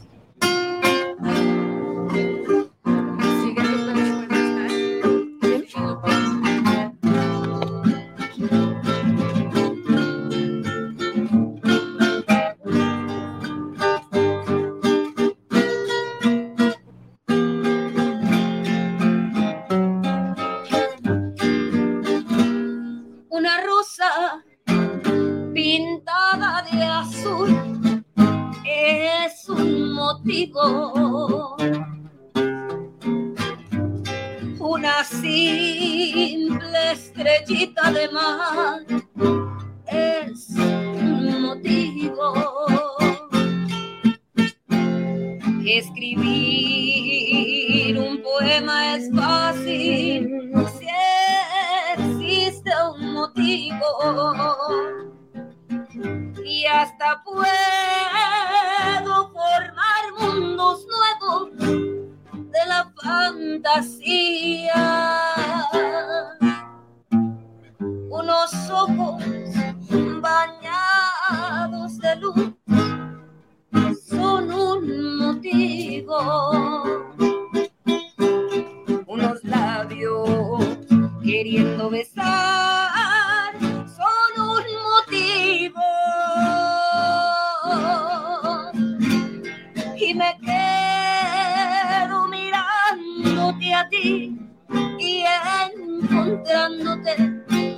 [96.81, 97.17] Encontrándote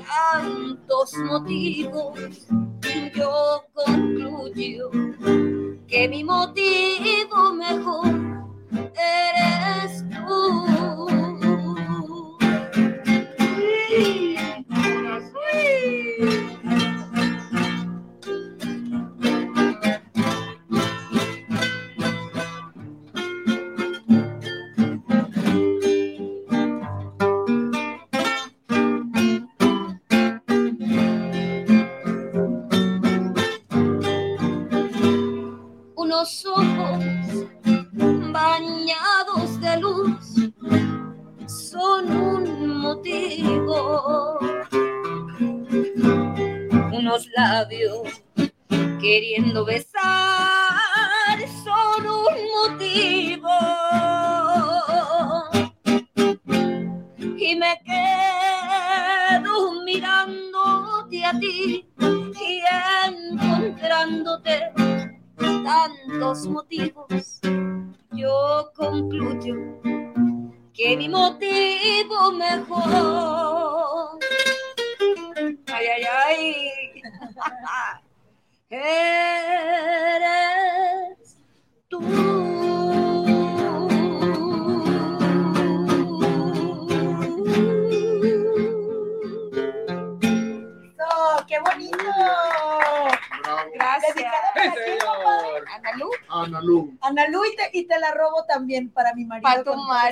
[0.07, 2.19] tantos motivos.
[3.15, 4.91] Yo concluyo
[5.87, 8.07] que mi motivo mejor
[8.95, 9.54] eres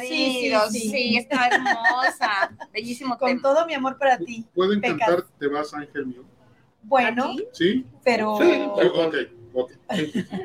[0.09, 1.17] Sí, Sí, sí, sí.
[1.17, 2.51] está hermosa.
[2.73, 3.43] Bellísimo Con tema.
[3.43, 4.45] todo mi amor para ti.
[4.55, 4.99] ¿Pueden Pecas.
[4.99, 6.25] cantar Te vas, ángel mío?
[6.85, 7.45] Bueno, Aquí.
[7.53, 7.87] ¿Sí?
[8.05, 8.63] pero Sí.
[8.95, 9.15] Ok,
[9.55, 9.73] ok.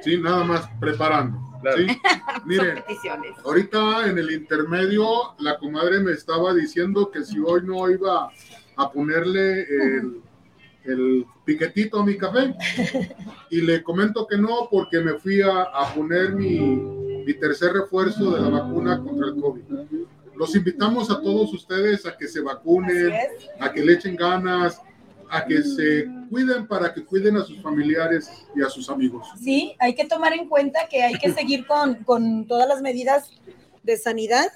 [0.03, 1.39] Sí, nada más preparando.
[1.61, 1.77] Claro.
[1.77, 1.87] ¿sí?
[2.45, 2.83] Miren,
[3.43, 5.07] ahorita en el intermedio
[5.39, 8.29] la comadre me estaba diciendo que si hoy no iba
[8.75, 10.21] a ponerle el,
[10.83, 12.53] el piquetito a mi café.
[13.49, 16.75] Y le comento que no porque me fui a, a poner mi,
[17.27, 19.61] mi tercer refuerzo de la vacuna contra el COVID.
[20.33, 23.13] Los invitamos a todos ustedes a que se vacunen,
[23.59, 24.81] a que le echen ganas,
[25.29, 29.27] a que se cuiden para que cuiden a sus familiares y a sus amigos.
[29.43, 33.31] Sí, hay que tomar en cuenta que hay que seguir con, con todas las medidas
[33.83, 34.47] de sanidad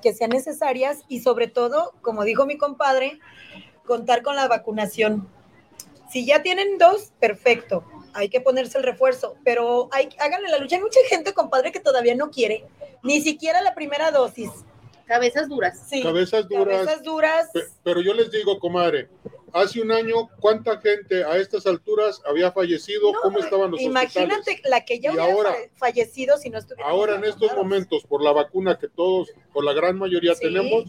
[0.00, 3.20] que sean necesarias y sobre todo, como dijo mi compadre,
[3.84, 5.28] contar con la vacunación.
[6.10, 10.76] Si ya tienen dos, perfecto, hay que ponerse el refuerzo, pero hay, háganle la lucha.
[10.76, 12.64] Hay mucha gente, compadre, que todavía no quiere,
[13.02, 14.50] ni siquiera la primera dosis.
[15.06, 15.86] Cabezas duras.
[15.90, 16.78] Sí, Cabezas duras.
[16.86, 17.50] cabezas duras.
[17.52, 19.08] Pe- Pero yo les digo, comadre,
[19.52, 23.12] hace un año, ¿cuánta gente a estas alturas había fallecido?
[23.12, 24.70] No, ¿Cómo estaban los Imagínate hospitales?
[24.70, 26.88] la que ya Y hubiera ahora- fa- fallecido si no estuviera.
[26.88, 30.42] Ahora, en estos momentos, por la vacuna que todos, por la gran mayoría Sí.
[30.44, 30.84] tenemos,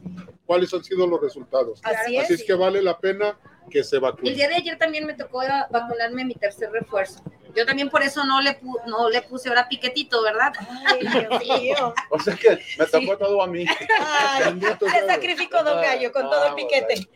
[0.54, 1.80] ¿cuáles han sido los resultados?
[1.84, 2.42] Así Así es.
[2.42, 3.36] es que vale la pena
[3.72, 4.36] que se El vacunen.
[4.36, 5.40] día de ayer también me tocó
[5.72, 7.24] vacunarme mi tercer refuerzo.
[7.56, 10.52] Yo también por eso no le, pu- no le puse ahora piquetito, ¿verdad?
[10.86, 11.94] Ay, Dios mío.
[12.10, 13.66] O sea que me tocó todo a mí.
[14.00, 14.60] Ay,
[14.92, 17.08] se sacrificó Don Gallo con todo el piquete.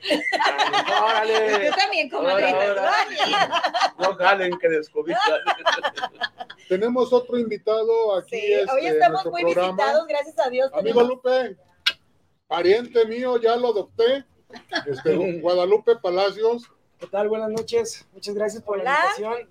[1.03, 1.65] ¡Órale!
[1.65, 2.51] Yo también, ahora.
[3.99, 5.37] No jalen que descubierta.
[6.69, 8.39] Tenemos otro invitado aquí.
[8.39, 9.73] Sí, este, hoy estamos muy programa.
[9.75, 10.71] visitados, gracias a Dios.
[10.73, 11.57] Amigo tenemos- Lupe,
[12.47, 14.25] pariente mío, ya lo adopté.
[14.85, 16.63] Este, Guadalupe Palacios.
[16.99, 17.29] ¿Qué tal?
[17.29, 18.07] Buenas noches.
[18.13, 18.83] Muchas gracias por Hola.
[18.91, 19.49] la invitación.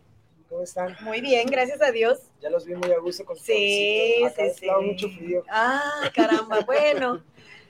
[0.48, 0.96] ¿Cómo están?
[1.00, 2.18] Muy bien, gracias a Dios.
[2.40, 4.22] Ya los vi muy a gusto con su Sí.
[4.24, 4.66] Acá sí, sí.
[4.85, 5.42] mucho frío.
[5.50, 7.22] Ah, caramba, bueno.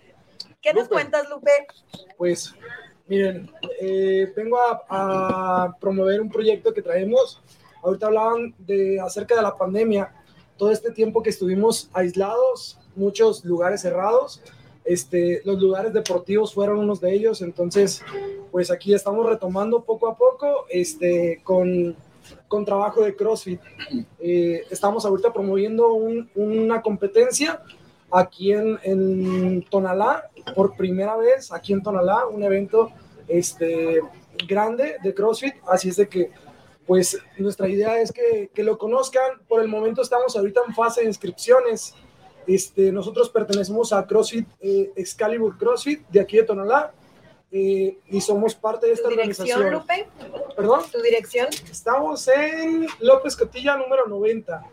[0.62, 0.94] ¿Qué nos Lupe.
[0.94, 1.50] cuentas, Lupe?
[2.16, 2.54] Pues,
[3.06, 7.40] miren, eh, vengo a, a promover un proyecto que traemos.
[7.82, 10.12] Ahorita hablaban de acerca de la pandemia.
[10.56, 14.42] Todo este tiempo que estuvimos aislados, muchos lugares cerrados.
[14.86, 17.42] Este, los lugares deportivos fueron unos de ellos.
[17.42, 18.02] Entonces,
[18.52, 21.96] pues aquí estamos retomando poco a poco este, con,
[22.48, 23.60] con trabajo de CrossFit.
[24.20, 27.62] Eh, estamos ahorita promoviendo un- una competencia
[28.10, 32.90] aquí en, en Tonalá, por primera vez aquí en Tonalá, un evento
[33.26, 34.00] este,
[34.46, 36.30] grande de CrossFit, así es de que
[36.86, 41.00] pues nuestra idea es que, que lo conozcan, por el momento estamos ahorita en fase
[41.00, 41.96] de inscripciones,
[42.46, 46.92] este, nosotros pertenecemos a CrossFit, eh, Excalibur CrossFit, de aquí de Tonalá,
[47.50, 50.08] eh, y somos parte de esta ¿Tu dirección, organización.
[50.28, 50.54] Lupe?
[50.56, 50.80] Perdón.
[50.90, 51.46] ¿Tu dirección?
[51.70, 54.64] Estamos en López Cotilla número 90,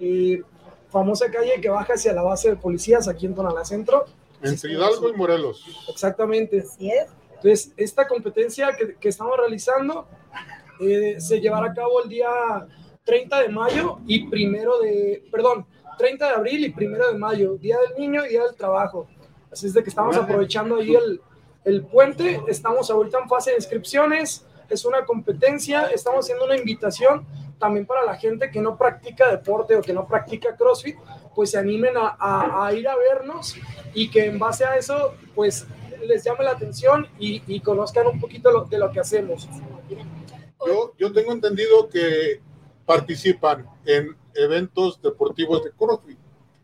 [0.00, 0.42] eh,
[0.90, 4.06] famosa calle que baja hacia la base de policías aquí en Tonalá Centro.
[4.42, 5.64] Entre Hidalgo y Morelos.
[5.88, 6.60] Exactamente.
[6.60, 7.06] Así es.
[7.36, 10.06] Entonces, esta competencia que, que estamos realizando
[10.80, 12.28] eh, se llevará a cabo el día
[13.04, 15.66] 30 de mayo y primero de, perdón,
[15.98, 19.06] 30 de abril y primero de mayo, Día del Niño y Día del Trabajo.
[19.50, 21.20] Así es de que estamos aprovechando ahí el,
[21.64, 27.26] el puente, estamos ahorita en fase de inscripciones, es una competencia, estamos haciendo una invitación
[27.58, 30.96] también para la gente que no practica deporte o que no practica CrossFit,
[31.34, 33.54] pues se animen a, a- a ir a vernos
[33.94, 35.66] y que en base a eso, pues
[36.04, 39.46] les llame la atención y, y conozcan un poquito lo- de lo que hacemos.
[40.66, 42.40] Yo, yo tengo entendido que
[42.86, 46.18] participan en eventos deportivos de CrossFit.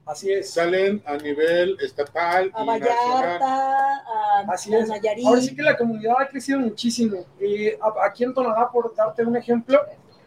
[0.09, 0.51] Así es.
[0.51, 3.43] Salen a nivel estatal A y nacional.
[3.43, 4.89] A, Así a es.
[4.89, 5.27] Nayarit.
[5.27, 7.27] Ahora sí que la comunidad ha crecido muchísimo.
[7.39, 9.81] Eh, aquí en Tonalá, por darte un ejemplo,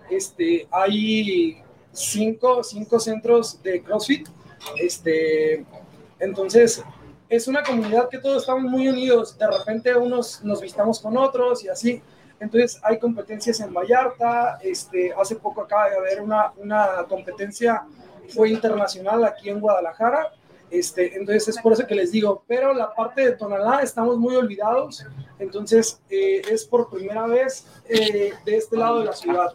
[0.10, 4.28] este, hay cinco, cinco centros de CrossFit.
[4.78, 5.66] Este,
[6.20, 6.84] entonces,
[7.28, 9.36] es una comunidad que todos estamos muy unidos.
[9.38, 12.02] De repente unos nos visitamos con otros y así.
[12.42, 14.60] Entonces, hay competencias en Vallarta.
[14.64, 17.84] Este, hace poco acaba de haber una, una competencia,
[18.30, 20.34] fue internacional aquí en Guadalajara.
[20.72, 24.38] Este, entonces es por eso que les digo, pero la parte de Tonalá estamos muy
[24.38, 25.06] olvidados,
[25.38, 29.54] entonces eh, es por primera vez eh, de este lado de la ciudad.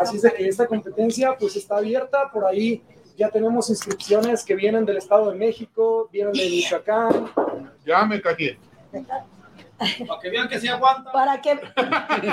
[0.00, 2.82] Así es de que esta competencia pues está abierta, por ahí
[3.16, 7.30] ya tenemos inscripciones que vienen del Estado de México, vienen de Michoacán.
[7.86, 8.58] Ya me cagué.
[9.78, 11.12] Para que vean que sí aguanta.
[11.12, 11.58] Para que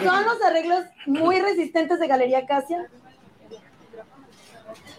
[0.03, 2.89] son los arreglos muy resistentes de Galería Casia.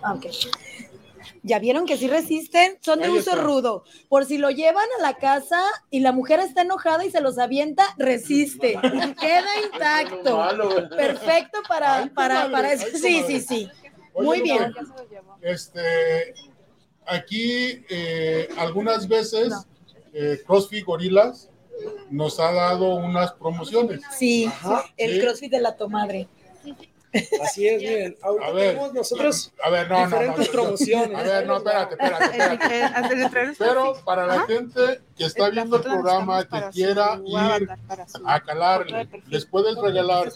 [0.02, 0.26] Ah, ok.
[1.42, 3.42] Ya vieron que sí resisten, son de Ahí uso está.
[3.42, 3.85] rudo.
[4.09, 7.38] Por si lo llevan a la casa y la mujer está enojada y se los
[7.38, 8.72] avienta, resiste.
[9.20, 10.37] Queda intacto.
[10.37, 10.88] Malo.
[10.88, 12.87] Perfecto para, Ay, para, para ay, eso.
[12.98, 13.70] Sí, sí, sí.
[14.12, 14.74] Oye, Muy bien.
[15.42, 16.35] Este,
[17.06, 19.52] aquí eh, algunas veces
[20.12, 21.50] eh, CrossFit Gorilas
[22.10, 24.00] nos ha dado unas promociones.
[24.18, 24.84] Sí, Ajá.
[24.96, 25.20] el Sí.
[25.20, 26.28] crossfit de la tomadre.
[27.42, 28.68] Así es, miren, ahorita A ver.
[28.74, 30.34] tenemos nosotros A ver, no, no, no.
[30.52, 31.16] promociones.
[31.18, 33.54] A ver, no, espérate, espérate, espérate.
[33.58, 37.68] Pero para la gente que está viendo el programa, que quiera ir
[38.26, 40.30] a calarle, les puedes regalar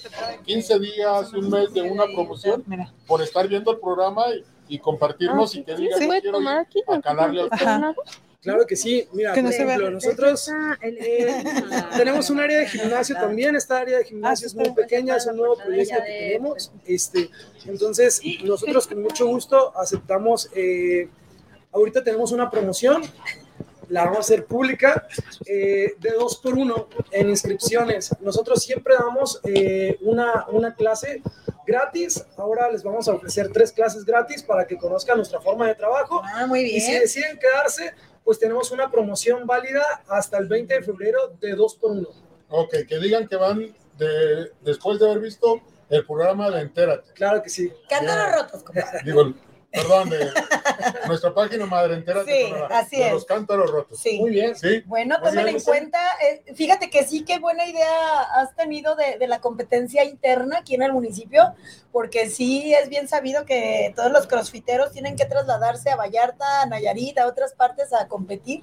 [0.46, 2.64] 15 días, un mes de una promoción
[3.06, 4.24] por estar viendo el programa
[4.68, 7.94] y, y compartirnos y que digan, yo quiero ir a calarle al
[8.42, 10.50] Claro que sí, mira, no por ejemplo, nosotros
[10.80, 11.44] eh,
[11.94, 15.36] tenemos un área de gimnasio también, esta área de gimnasio es muy pequeña, es un
[15.36, 17.28] nuevo proyecto que tenemos, este,
[17.66, 21.08] entonces nosotros con mucho gusto aceptamos, eh,
[21.70, 23.02] ahorita tenemos una promoción,
[23.90, 25.06] la vamos a hacer pública,
[25.44, 28.14] eh, de dos por uno en inscripciones.
[28.20, 31.22] Nosotros siempre damos eh, una, una clase
[31.66, 35.74] gratis, ahora les vamos a ofrecer tres clases gratis para que conozcan nuestra forma de
[35.74, 36.22] trabajo.
[36.24, 37.02] Ah, muy Y si bien.
[37.02, 37.92] deciden quedarse,
[38.24, 42.08] pues tenemos una promoción válida hasta el 20 de febrero de 2 por 1
[42.50, 47.12] Ok, que digan que van de, después de haber visto el programa de Entérate.
[47.12, 47.72] Claro que sí.
[47.88, 49.00] Cántaros rotos, compadre.
[49.04, 49.32] Digo,
[49.70, 50.30] perdón, de
[51.06, 52.46] nuestra página madre Entérate.
[52.46, 53.12] Sí, así de es.
[53.12, 53.98] Los cántaros rotos.
[53.98, 54.18] Sí.
[54.18, 54.56] Muy bien.
[54.56, 54.82] Sí.
[54.86, 59.28] Bueno, tomen en cuenta, eh, fíjate que sí, qué buena idea has tenido de, de
[59.28, 61.54] la competencia interna aquí en el municipio,
[61.92, 66.66] porque sí es bien sabido que todos los crossfiteros tienen que trasladarse a Vallarta, a
[66.66, 68.62] Nayarit, a otras partes a competir.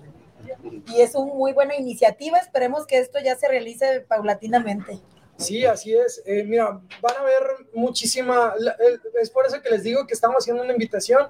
[0.88, 5.00] Y es una muy buena iniciativa, esperemos que esto ya se realice paulatinamente.
[5.38, 6.22] Sí, así es.
[6.26, 10.38] Eh, mira, van a ver muchísima, el- es por eso que les digo que estamos
[10.38, 11.28] haciendo una invitación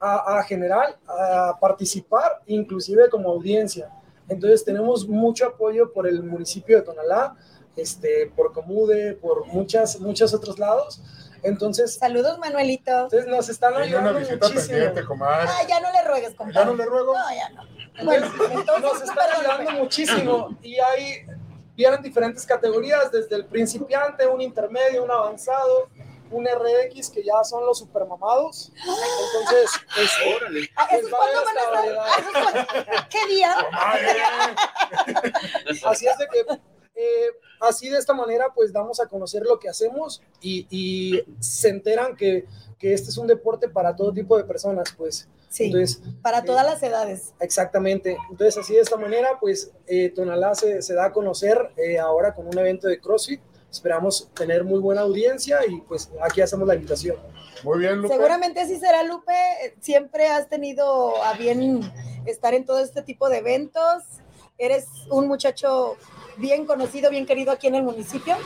[0.00, 3.90] a, a general a participar, inclusive como audiencia.
[4.28, 7.34] Entonces tenemos mucho apoyo por el municipio de Tonalá,
[7.76, 11.00] este, por Comude, por muchas, muchos otros lados.
[11.42, 12.90] Entonces, Saludos, Manuelito.
[12.90, 14.68] entonces nos están Hay una ayudando visita muchísimo.
[14.74, 15.48] pendiente, comadre.
[15.48, 16.54] Ah, ya no le ruegues, compadre.
[16.60, 17.14] ¿Ya no le ruego?
[17.14, 18.04] No, ya no.
[18.04, 21.26] Bueno, entonces, nos están ayudando muchísimo y hay
[21.78, 25.88] vienen diferentes categorías desde el principiante un intermedio un avanzado
[26.30, 28.70] un RX que ya son los supermamados.
[28.76, 30.10] Entonces pues,
[30.76, 31.20] Ah, pues ¿Esos va
[33.00, 33.08] a.
[33.08, 33.54] ¿Qué día?
[35.86, 36.40] así es de que
[36.96, 41.68] eh, así de esta manera pues damos a conocer lo que hacemos y, y se
[41.68, 42.44] enteran que,
[42.78, 46.64] que este es un deporte para todo tipo de personas pues Sí, entonces para todas
[46.64, 47.32] las edades.
[47.40, 48.16] Exactamente.
[48.30, 52.34] Entonces, así de esta manera, pues eh, Tonalá se, se da a conocer eh, ahora
[52.34, 53.40] con un evento de CrossFit.
[53.70, 57.16] Esperamos tener muy buena audiencia y pues aquí hacemos la invitación.
[57.64, 58.14] Muy bien, Lupe.
[58.14, 59.34] Seguramente así será, Lupe.
[59.80, 61.80] Siempre has tenido a bien
[62.26, 64.04] estar en todo este tipo de eventos.
[64.56, 65.96] Eres un muchacho
[66.36, 68.36] bien conocido, bien querido aquí en el municipio.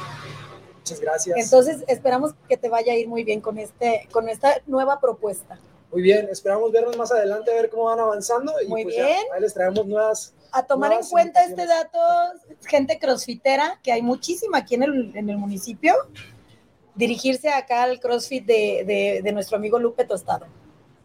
[0.78, 1.38] Muchas gracias.
[1.38, 5.58] Entonces, esperamos que te vaya a ir muy bien con, este, con esta nueva propuesta.
[5.92, 9.04] Muy bien, esperamos vernos más adelante a ver cómo van avanzando y Muy pues ya,
[9.06, 9.18] bien.
[9.34, 10.34] ahí les traemos nuevas.
[10.50, 11.98] A tomar en cuenta este dato,
[12.66, 15.94] gente crossfitera, que hay muchísima aquí en el, en el municipio,
[16.94, 20.46] dirigirse acá al crossfit de, de- de nuestro amigo Lupe Tostado.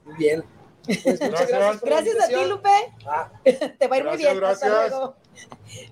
[0.05, 0.43] Muy bien.
[0.87, 1.47] Pues muchas
[1.81, 2.23] Gracias.
[2.23, 2.49] a ti.
[2.49, 2.69] Lupe.
[3.05, 4.43] Ah, Te va a ir muy Gracias, bien.
[4.43, 4.89] Hasta gracias.
[4.91, 5.15] luego.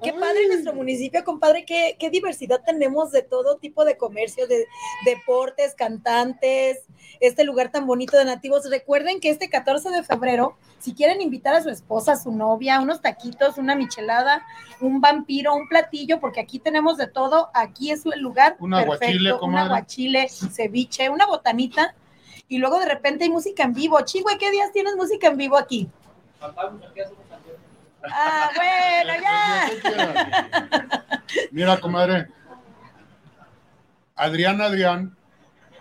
[0.01, 4.65] Qué padre nuestro municipio, compadre, qué, qué diversidad tenemos de todo tipo de comercio, de
[5.05, 6.79] deportes, cantantes,
[7.19, 8.67] este lugar tan bonito de nativos.
[8.69, 12.79] Recuerden que este 14 de febrero, si quieren invitar a su esposa, a su novia,
[12.79, 14.43] unos taquitos, una michelada,
[14.81, 19.33] un vampiro, un platillo, porque aquí tenemos de todo, aquí es el lugar Un aguachile,
[19.33, 21.93] un aguachile, ceviche, una botanita,
[22.47, 23.99] y luego de repente hay música en vivo.
[24.01, 25.89] Chigüe, ¿qué días tienes música en vivo aquí?
[28.03, 29.69] Ah, bueno, ya.
[31.51, 32.27] Mira, comadre.
[34.15, 35.15] Adrián Adrián,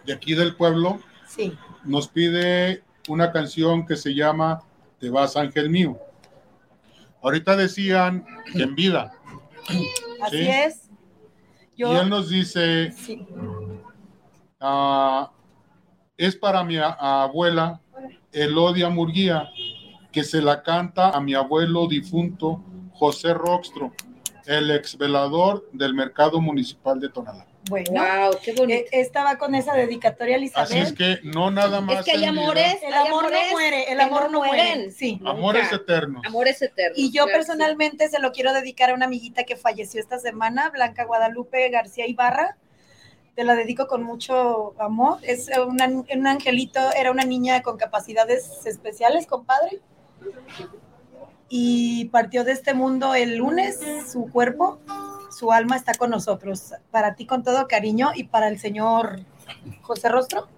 [0.06, 1.56] de aquí del pueblo, Sí.
[1.84, 4.62] nos pide una canción que se llama
[4.98, 5.98] Te vas, ángel mío.
[7.22, 9.12] Ahorita decían que en vida.
[10.22, 10.48] Así Sí.
[10.48, 10.80] es.
[11.76, 13.26] Yo, Y él nos dice, sí.
[14.60, 15.30] ah,
[16.16, 17.80] es para mi abuela
[18.32, 19.48] Elodia Murguía,
[20.12, 22.62] que se la canta a mi abuelo difunto
[22.92, 23.92] José Roxtro,
[24.46, 27.46] el ex velador del mercado municipal de Tonalá.
[27.70, 28.78] Bueno, Wow, qué bonito.
[28.78, 30.70] eh, esta va con esa dedicatoria Elizabeth.
[30.70, 32.00] Así es que no nada más.
[32.00, 34.90] Es que hay amores, el hay amor no muere, el amor no muere.
[34.90, 35.18] Sí.
[35.24, 35.76] Amores Nunca.
[35.76, 36.22] eternos.
[36.26, 36.98] Amores eternos.
[36.98, 37.36] Y yo claro que sí.
[37.38, 42.06] personalmente se lo quiero dedicar a una amiguita que falleció esta semana, Blanca Guadalupe García
[42.06, 42.58] Ibarra.
[43.34, 45.18] Te la dedico con mucho amor.
[45.22, 49.80] Es un angelito, era una niña con capacidades especiales, compadre.
[51.48, 53.80] Y partió de este mundo el lunes,
[54.10, 54.78] su cuerpo,
[55.30, 56.74] su alma está con nosotros.
[56.90, 59.20] Para ti con todo cariño y para el señor
[59.82, 60.48] José Rostro,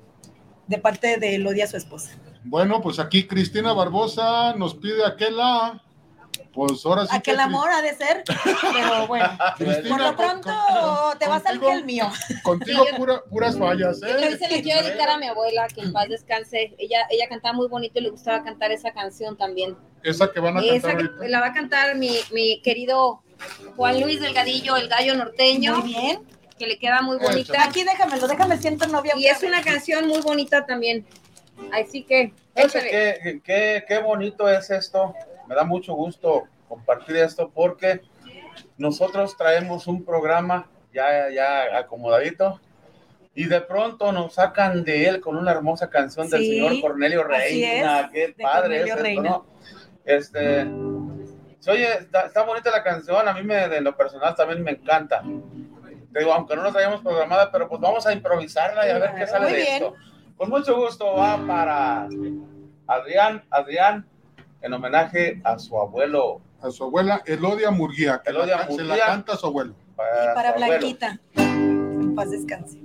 [0.67, 2.11] de parte de Elodia, su esposa.
[2.45, 5.83] Bueno, pues aquí Cristina Barbosa nos pide aquella
[6.53, 9.29] Pues ahora sí A que el amor ha de ser, pero bueno.
[9.59, 10.51] Por Cristina, lo pronto
[11.19, 12.11] te al contigo- que el mío.
[12.43, 14.37] Contigo pura- puras fallas, Yo ¿eh?
[14.39, 16.75] se le quiero dedicar a mi abuela, que en paz descanse.
[16.79, 19.77] Ella, ella cantaba muy bonito y le gustaba cantar esa canción también.
[20.03, 21.29] Esa que van a Esa cantar que ahorita.
[21.29, 23.23] la va a cantar mi, mi querido
[23.77, 25.77] Juan Luis Delgadillo, el gallo norteño.
[25.79, 26.23] Muy bien.
[26.59, 27.63] Que le queda muy bonita.
[27.65, 29.13] Aquí déjamelo, déjame siento novia.
[29.17, 31.07] Y es una canción muy bonita también.
[31.73, 35.15] Así que, qué, qué, qué bonito es esto.
[35.49, 38.01] Me da mucho gusto compartir esto porque
[38.79, 42.61] nosotros traemos un programa ya, ya acomodadito
[43.35, 47.23] y de pronto nos sacan de él con una hermosa canción del Sí, señor Cornelio
[47.23, 48.01] Reina.
[48.01, 49.23] es, Qué padre es esto, Reina.
[49.31, 49.47] ¿no?
[50.05, 50.67] Este,
[51.61, 54.71] se oye, está, está bonita la canción, a mí me, de lo personal también me
[54.73, 55.23] encanta.
[56.13, 59.15] Te digo, aunque no la traíamos programada, pero pues vamos a improvisarla y a ver
[59.17, 59.75] qué sale Muy de bien.
[59.75, 59.95] esto.
[60.37, 62.09] Con mucho gusto va para
[62.87, 64.07] Adrián, Adrián,
[64.67, 66.41] en homenaje a su abuelo.
[66.61, 69.07] A su abuela Elodia Murguía, que Elodia la can- se la Murguía.
[69.07, 69.75] canta a su abuelo.
[69.95, 70.79] Para, Para su abuelo.
[70.79, 71.21] Blanquita.
[71.37, 72.79] En paz descanse.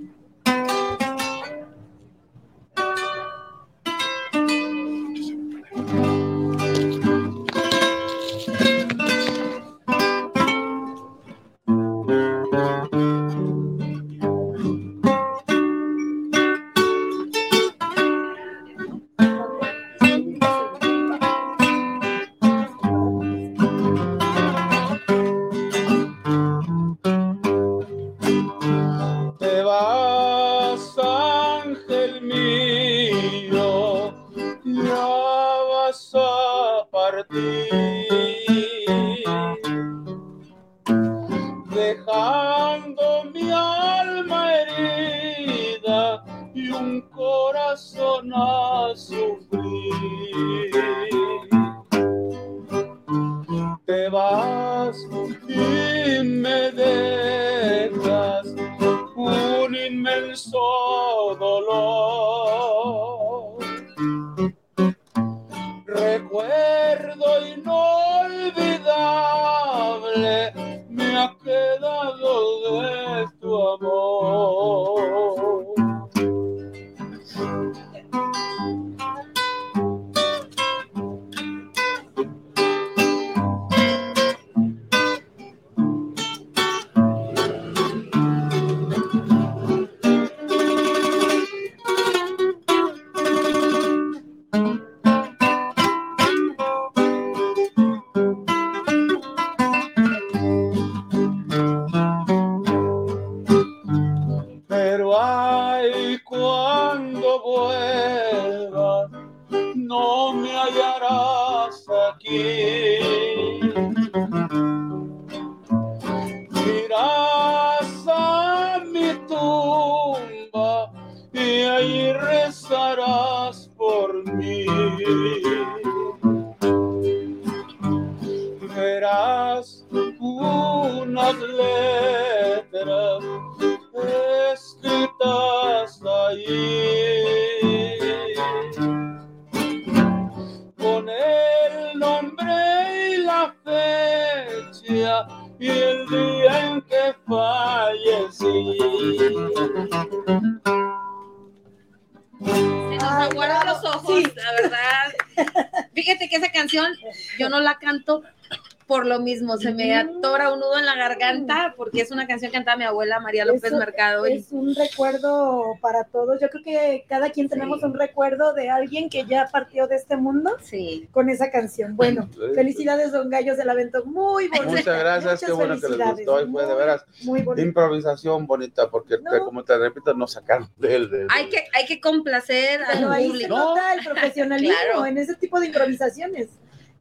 [159.12, 162.56] Lo mismo, se me atora un nudo en la garganta porque es una canción que
[162.56, 164.26] cantaba mi abuela María López Eso Mercado.
[164.26, 166.40] y- Es un recuerdo para todos.
[166.40, 167.86] Yo creo que cada quien tenemos Sí.
[167.86, 171.08] un recuerdo de alguien que ya partió de este mundo Sí.
[171.12, 171.96] con esa canción.
[171.96, 174.64] Bueno, felicidades, don Gallo, se la aventó muy bonito.
[174.70, 177.66] Muchas gracias, qué Muchas bueno que les gustó y fue de veras Muy bonito.
[177.66, 179.44] improvisación bonita porque te- No.
[179.44, 183.24] como te repito nos sacaron del, del- Hay que, hay que complacer al Pero ahí
[183.24, 183.56] se público.
[183.56, 185.06] nota el profesionalismo Claro.
[185.06, 186.48] en ese tipo de improvisaciones.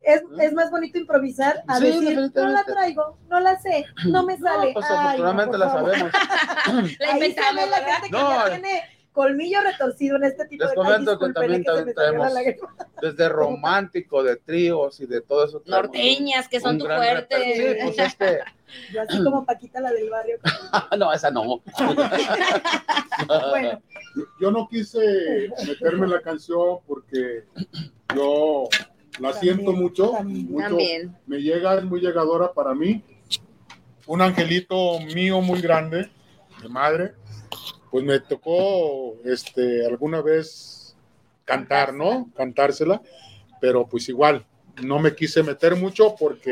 [0.02, 4.24] Es, es más bonito improvisar a Sí, decir, no la traigo, no la sé, no
[4.24, 4.74] me No, sale.
[4.74, 5.92] pues Ay, no, afortunadamente por la favor.
[5.92, 6.14] sabemos.
[7.00, 8.32] La inventamos, ve la gente que No.
[8.32, 8.82] ya tiene
[9.12, 12.34] colmillo retorcido en este tipo Les de comento Ay, que también que traemos-.
[13.02, 15.62] Desde romántico, de tríos y de todo eso.
[15.68, 17.36] Norteñas, que son tu fuerte.
[17.56, 18.40] Sí, pues es que
[18.94, 20.40] Yo así como Paquita la del barrio.
[20.98, 21.44] no, esa no.
[23.52, 23.82] Bueno,
[24.40, 25.00] Yo no quise
[25.68, 27.44] meterme en la canción porque
[28.16, 28.68] yo
[29.20, 30.46] la También, siento mucho, también.
[30.52, 30.68] mucho.
[30.68, 31.16] También.
[31.28, 33.04] Me llega, es muy llegadora para mí.
[34.08, 36.10] Un angelito mío muy grande,
[36.62, 37.14] de madre,
[37.90, 40.96] pues me tocó este, alguna vez
[41.46, 42.30] cantar, ¿no?
[42.36, 43.02] Cantársela,
[43.60, 44.46] pero pues igual,
[44.82, 46.52] no me quise meter mucho porque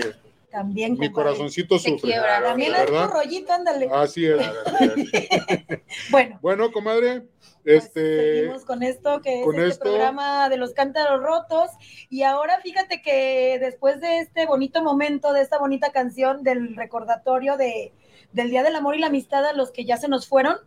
[0.52, 0.93] También.
[0.93, 1.14] mi compadre.
[1.14, 2.10] corazoncito Se sufre.
[2.12, 2.41] quiebra.
[2.41, 3.89] También es tu rollito, ándale.
[3.91, 4.38] Así es.
[6.12, 7.24] Bueno, Bueno, comadre,
[7.66, 9.84] este, seguimos con esto que es este esto.
[9.86, 11.70] programa de los cántaros rotos.
[12.10, 17.58] Y ahora fíjate que después de este bonito momento, de esta bonita canción, del recordatorio
[17.58, 17.93] de,
[18.34, 20.58] del Día del Amor y la Amistad a los que ya se nos fueron,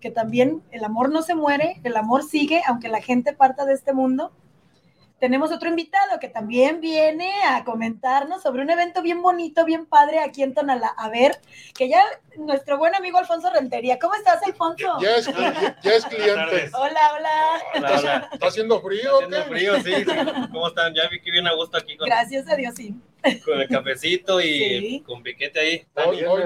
[0.00, 3.74] que también el amor no se muere, el amor sigue, aunque la gente parta de
[3.74, 4.32] este mundo.
[5.18, 10.20] Tenemos otro invitado que también viene a comentarnos sobre un evento bien bonito, bien padre
[10.20, 10.94] aquí en Tonalá.
[10.96, 11.40] A ver,
[11.74, 12.04] que ya
[12.36, 13.98] nuestro buen amigo Alfonso Rentería.
[13.98, 14.96] ¿Cómo estás, Alfonso?
[15.00, 16.70] ya es, ya es cliente.
[16.72, 17.30] Hola, hola.
[17.74, 18.28] Hola, hola.
[18.32, 19.16] ¿Está haciendo frío?
[19.16, 20.04] o Haciendo frío, sí, sí.
[20.52, 20.94] ¿Cómo están?
[20.94, 22.94] Ya vi que bien a gusto aquí con, Gracias a Dios, sí.
[23.44, 25.02] Con el cafecito y Sí.
[25.06, 25.86] con piquete ahí.
[25.94, 26.36] Dani, no.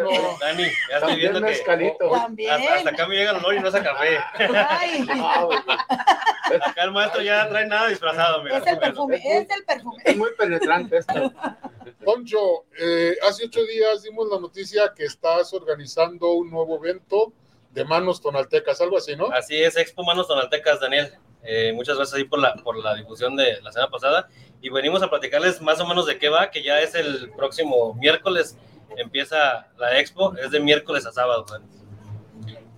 [0.40, 3.74] Dani, ya estoy viendo que hasta, hasta acá me llega el olor y no es
[3.74, 4.18] a café.
[4.38, 5.06] Ay.
[6.60, 8.58] Acá el maestro ya trae nada disfrazado, mira.
[8.58, 10.02] es el perfume, es el perfume.
[10.04, 11.32] Es muy penetrante esto.
[12.04, 17.32] Poncho, eh, hace ocho días dimos la noticia que estás organizando un nuevo evento
[17.70, 19.26] de manos tonaltecas, algo así, ¿no?
[19.32, 21.12] Así es, Expo Manos Tonaltecas, Daniel.
[21.44, 24.28] Eh, muchas gracias ahí por la, por la difusión de la semana pasada.
[24.62, 27.94] Y venimos a platicarles más o menos de qué va, que ya es el próximo
[27.94, 28.56] miércoles.
[28.96, 31.44] Empieza la expo, es de miércoles a sábado.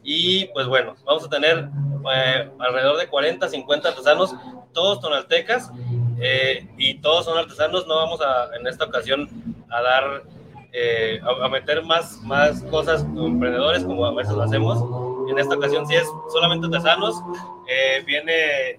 [0.02, 1.68] Y pues bueno, vamos a tener
[2.14, 4.34] eh, alrededor de 40, 50 artesanos,
[4.72, 5.70] todos tonaltecas.
[6.20, 7.86] eh, y todos son artesanos.
[7.86, 9.28] No vamos a, en esta ocasión,
[9.70, 10.22] a dar,
[10.72, 14.78] eh, a, a meter más, más cosas emprendedores, como a veces lo hacemos.
[15.30, 17.16] En esta ocasión sí es solamente artesanos.
[17.68, 18.78] Eh, viene,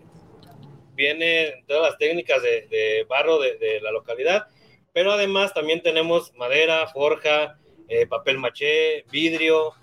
[0.95, 4.47] viene todas las técnicas de, barro de, de la localidad,
[4.93, 9.73] pero además también tenemos madera, forja, eh, papel maché, vidrio,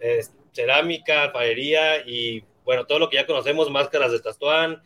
[0.00, 4.82] eh, cerámica, alfarería y bueno, todo lo que ya conocemos, máscaras de tastuán,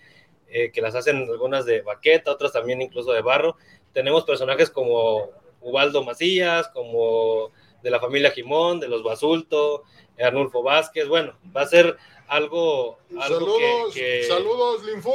[0.49, 3.57] eh, que las hacen algunas de baqueta, otras también incluso de barro.
[3.93, 7.53] Tenemos personajes como Ubaldo Macías, como
[7.83, 9.85] de la familia Jimón, de los Basulto,
[10.19, 11.07] Arnulfo Vázquez.
[11.07, 11.97] Bueno, va a ser
[12.29, 15.13] algo, algo Saludos, que, que- saludos, Linfu.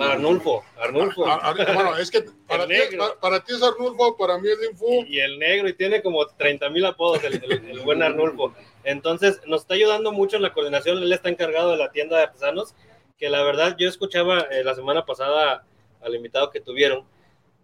[0.00, 1.26] Arnulfo, Arnulfo.
[1.26, 4.58] A- a- bueno, es que para ti, para, para ti es Arnulfo, para mí es
[4.58, 5.04] Linfu.
[5.06, 8.52] y el negro, y tiene como 30 mil apodos, el, el- el buen Arnulfo.
[8.84, 10.98] Entonces, nos está ayudando mucho en la coordinación.
[10.98, 12.74] Él está encargado de la tienda de artesanos,
[13.18, 15.64] que la verdad yo escuchaba eh, la semana pasada
[16.00, 17.04] al invitado que tuvieron,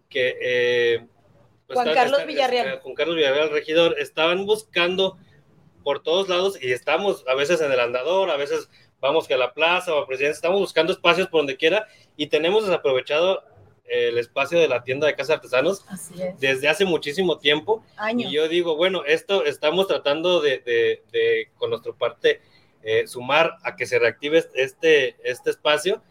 [0.09, 0.37] que...
[0.41, 1.07] eh,
[1.71, 2.69] Juan Carlos Villarreal.
[2.69, 5.19] eh, Juan Carlos Villarreal, regidor, estaban buscando
[5.89, 8.69] por todos lados y estamos a veces en el andador, a veces
[9.01, 12.27] vamos que a la plaza o a presidencia, estamos buscando espacios por donde quiera y
[12.27, 13.43] tenemos desaprovechado
[13.87, 15.87] el espacio de la tienda de casa de artesanos
[16.39, 17.83] desde hace muchísimo tiempo.
[17.97, 18.31] Años.
[18.31, 22.43] Y yo digo, bueno, esto estamos tratando de, de- de, con nuestra parte,
[22.83, 26.03] eh, sumar a que se reactive este, este espacio.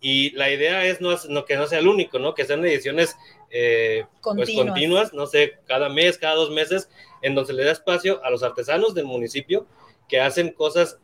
[0.00, 2.34] Y la idea es no, no que no sea el único, ¿no?
[2.34, 3.16] Que sean ediciones
[3.50, 4.66] eh, pues Continuas.
[4.66, 6.90] continuas, no sé, cada mes, cada dos meses,
[7.22, 9.66] en donde se le da espacio a los artesanos del municipio
[10.08, 10.98] que hacen cosas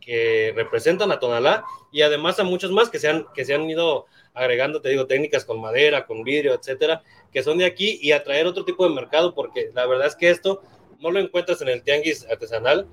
[0.00, 3.68] que representan a Tonalá y además a muchos más que se han, que se han
[3.68, 8.12] ido agregando, te digo, técnicas con madera, con vidrio, etcétera, que son de aquí y
[8.12, 10.62] atraer otro tipo de mercado, porque la verdad es que esto
[11.00, 12.86] no lo encuentras en el tianguis artesanal,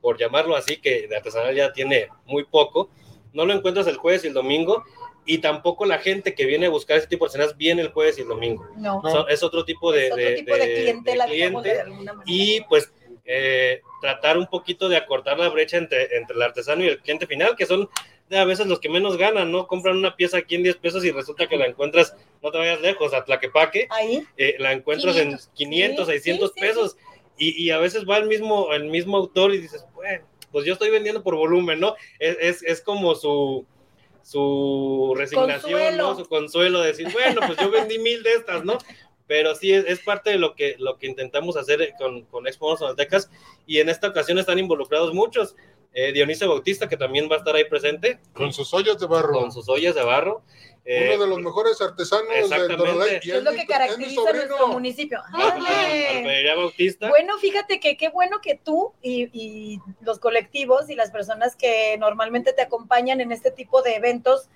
[0.00, 2.90] por llamarlo así, que de artesanal ya tiene muy poco,
[3.34, 4.82] no lo encuentras el jueves y el domingo,
[5.26, 8.16] y tampoco la gente que viene a buscar ese tipo de artesanas viene el jueves
[8.18, 8.66] y el domingo.
[8.76, 9.02] No.
[9.28, 12.60] Es otro tipo de, Es otro de- tipo de de- clientela, de digamos, cliente, y
[12.62, 12.92] pues
[13.26, 17.26] eh, tratar un poquito de acortar la brecha entre, entre el artesano y el cliente
[17.26, 17.88] final, que son
[18.30, 19.66] a veces los que menos ganan, ¿no?
[19.66, 22.80] Compran una pieza aquí en 10 pesos y resulta que la encuentras, no te vayas
[22.82, 24.22] lejos, a Tlaquepaque, Ahí.
[24.36, 25.46] eh, la encuentras 500.
[25.46, 26.96] en 500, Sí, 600 sí, sí, pesos,
[27.36, 30.24] Y, y a veces va el mismo, el mismo autor y dices, bueno,
[30.54, 31.96] pues yo estoy vendiendo por volumen, ¿no?
[32.20, 33.66] Es, es, es como su,
[34.22, 36.02] su resignación, Consuelo.
[36.10, 36.16] ¿no?
[36.16, 38.78] Su consuelo de decir, bueno, pues yo vendí mil de estas, ¿no?
[39.26, 42.66] Pero sí, es, es parte de lo que, lo que intentamos hacer con, con Expo
[42.66, 43.32] Monos Tonaltecas
[43.66, 45.56] y en esta ocasión están involucrados muchos.
[45.92, 48.20] Eh, Dionisio Bautista, que también va a estar ahí presente.
[48.32, 49.40] Con sus ollas de barro.
[49.40, 50.44] Con sus ollas de barro.
[50.86, 55.22] Eh, Uno de los mejores artesanos de y Es lo que caracteriza a nuestro municipio.
[56.56, 57.08] Bautista.
[57.08, 61.96] Bueno, fíjate que qué bueno que tú y, y los colectivos y las personas que
[61.98, 64.48] normalmente te acompañan en este tipo de eventos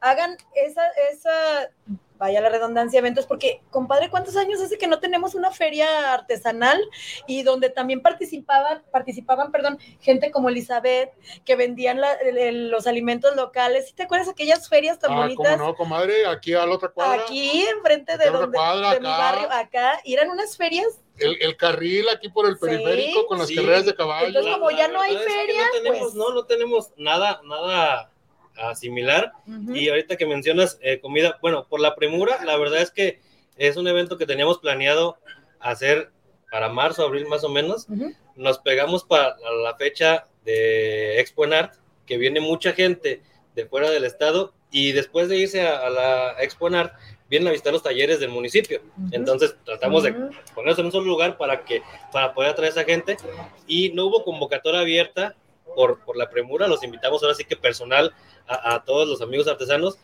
[0.00, 0.82] hagan esa,
[1.12, 1.70] esa,
[2.18, 6.80] vaya la redundancia, eventos, porque, compadre, ¿cuántos años hace que no tenemos una feria artesanal
[7.26, 11.10] y donde también participaban, participaban, perdón, gente como Elizabeth,
[11.44, 13.88] que vendían la- el- el- los alimentos locales?
[13.88, 15.58] ¿Sí te acuerdas aquellas ferias tan Ah, bonitas?
[15.58, 17.22] cómo no, comadre, aquí a la otra cuadra.
[17.22, 19.18] Aquí, enfrente de, donde, cuadra, de mi acá.
[19.18, 23.38] barrio, acá, y eran unas ferias El, el carril aquí por el Sí, periférico con
[23.38, 23.56] las sí.
[23.56, 24.26] carreras de caballo.
[24.28, 26.90] Entonces, como ya no hay verdad es que feria, no tenemos, pues- no, no tenemos
[26.96, 28.10] nada, nada
[28.74, 29.32] similar.
[29.46, 29.74] Ujú.
[29.74, 33.20] Y ahorita que mencionas eh, comida, bueno, por la premura, la verdad es que
[33.56, 35.16] Es un evento que teníamos planeado
[35.60, 36.10] hacer
[36.50, 37.86] para marzo, abril más o menos.
[38.34, 43.22] Nos pegamos para la fecha de Expo en Art, que viene mucha gente
[43.54, 46.92] de fuera del estado y después de irse a, a la Expo en Art,
[47.30, 48.82] vienen a visitar los talleres del municipio.
[49.12, 50.30] Entonces tratamos de Ujú.
[50.54, 51.80] ponernos en un solo lugar para que
[52.12, 53.16] para poder atraer a esa gente
[53.68, 55.34] y no hubo convocatoria abierta
[55.76, 58.12] por, por la premura, los invitamos ahora sí que personal
[58.46, 59.96] a, a todos los amigos artesanos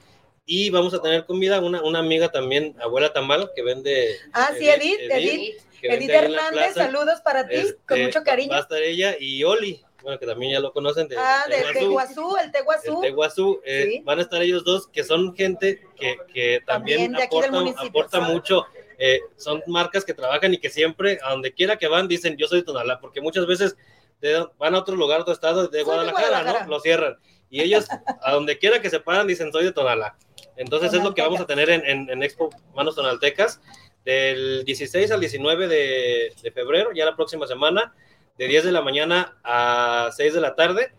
[0.47, 4.17] y vamos a tener comida, una, una amiga también, abuela Tamal, que vende...
[4.33, 5.63] Ah, sí, Edith, Edith.
[5.81, 7.57] que Edith ahí en la Hernández, saludos para ti,
[7.87, 8.51] con Este, mucho cariño.
[8.51, 11.57] Va a estar ella y Oli, bueno, que también ya lo conocen de, Ah, de
[11.57, 11.73] del.
[11.73, 12.95] Teguazú, el Teguazú.
[13.03, 14.03] El Tehuazú, eh, Sí.
[14.05, 18.67] van a estar ellos dos, que son gente que, que también, También aporta, aporta mucho.
[18.99, 22.47] eh, son marcas que trabajan y que siempre, a donde quiera que van, dicen yo
[22.49, 23.77] soy de Tonalá, porque muchas veces
[24.21, 26.65] de- van a otro lugar, a otro estado, de Soy de Guadalajara, Guadalajara.
[26.67, 26.71] ¿no?
[26.71, 27.19] Lo cierran.
[27.49, 27.87] Y ellos,
[28.23, 30.17] a donde quiera que se paran, dicen soy de Tonalá.
[30.57, 33.61] Entonces es lo que vamos a tener en, en- en Expo Manos Tonaltecas,
[34.05, 37.95] del 16 al 19 de, de febrero, ya la próxima semana,
[38.41, 40.95] de 10 de la mañana a 6 de la tarde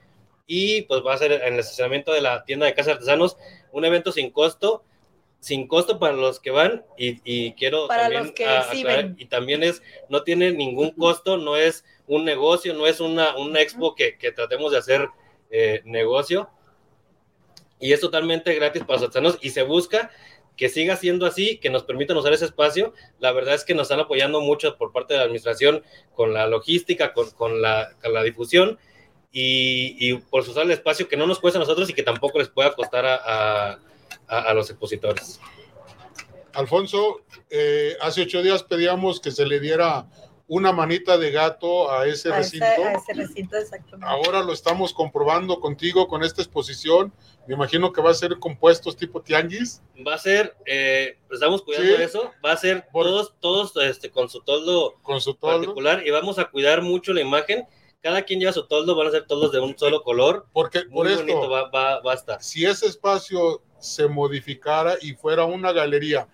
[0.46, 3.36] y pues va a ser en el estacionamiento de la tienda de Casa Artesanos
[3.72, 4.84] un evento sin costo,
[5.40, 9.26] sin costo para los que van y, y quiero Para también los que aclarar, y
[9.26, 13.96] también es, no tiene ningún costo, no es un negocio, no es una, una expo
[13.96, 15.10] que, que tratemos de hacer
[15.50, 16.48] eh, negocio.
[17.80, 20.12] Y es totalmente gratis para los artesanos y se busca
[20.58, 22.94] que siga siendo así, que nos permitan usar ese espacio.
[23.20, 25.84] La verdad es que nos están apoyando mucho por parte de la administración
[26.14, 28.78] con la logística, con, con la, con la difusión
[29.32, 32.38] y, y por usar el espacio que no nos cuesta a nosotros y que tampoco
[32.40, 33.80] les pueda costar a, a-
[34.28, 35.40] a- los expositores.
[36.54, 40.06] Alfonso, eh, hace ocho días pedíamos que se le diera
[40.54, 42.66] una manita de gato a ese a, ese, recinto.
[42.86, 44.06] a ese recinto, exactamente.
[44.06, 47.14] Ahora lo estamos comprobando contigo con esta exposición.
[47.48, 49.82] Me imagino que va a ser compuestos tipo tianguis.
[50.06, 52.04] Va a ser, eh, estamos cuidando Sí.
[52.04, 55.60] eso, va a ser todos, todos este, con su toldo con su toldo.
[55.60, 57.66] particular y vamos a cuidar mucho la imagen.
[58.02, 60.48] Cada quien lleva su toldo, van a ser toldos de un solo color.
[60.52, 62.44] Porque Muy por esto, bonito va, va- va a estar.
[62.44, 66.28] si ese espacio se modificara y fuera una galería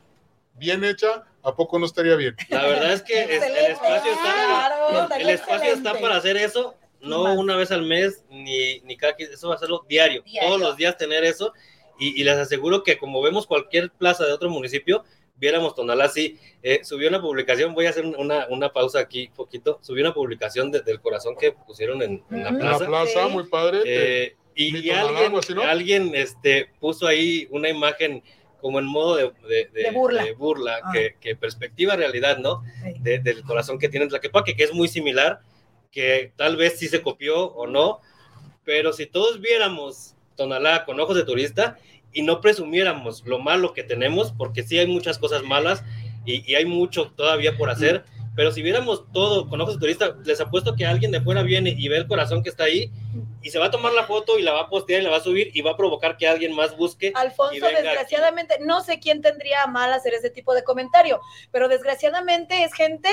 [0.58, 2.36] bien hecha, ¿a poco no estaría bien?
[2.50, 6.76] La verdad es que es- el espacio está, claro, el espacio está para hacer eso,
[7.02, 7.38] no Más.
[7.38, 10.50] una vez al mes, ni, ni cada eso va a hacerlo diario, Diario.
[10.50, 11.54] todos los días tener eso,
[12.00, 15.04] y, y les aseguro que como vemos cualquier plaza de otro municipio,
[15.36, 19.78] viéramos Tonalá así, eh, subió una publicación, voy a hacer una, una pausa aquí poquito,
[19.84, 22.58] subió una publicación de- del corazón que pusieron en, en la Ujú.
[22.58, 23.30] En la plaza, plaza, Sí.
[23.32, 23.82] muy padre.
[23.86, 25.62] eh, y, y Tonalá, alguien, así, ¿no?
[25.62, 28.24] alguien este, puso ahí una imagen
[28.68, 30.26] como en modo de, de- de- De burla.
[30.26, 30.90] de burla, Ah.
[30.92, 32.64] que, que perspectiva realidad, ¿no?
[32.84, 32.96] Sí.
[33.00, 35.40] de- del corazón que tiene Tlaquepaque, que es muy similar,
[35.90, 38.02] que tal vez sí se copió o no,
[38.66, 41.78] pero si todos viéramos Tonalá con ojos de turista
[42.12, 45.82] y no presumiéramos lo malo que tenemos, porque sí hay muchas cosas malas
[46.26, 48.04] y, y hay mucho todavía por hacer,
[48.38, 51.76] pero si viéramos todo con ojos de turista, les apuesto que alguien de fuera viene
[51.78, 52.90] y ve el corazón que está ahí
[53.42, 55.18] y se va a tomar la foto y la va a postear y la va
[55.18, 57.12] a subir y va a provocar que alguien más busque.
[57.16, 57.82] Alfonso, venga aquí.
[57.82, 61.20] desgraciadamente, no sé quién tendría a mal hacer ese tipo de comentario,
[61.52, 63.10] pero desgraciadamente es gente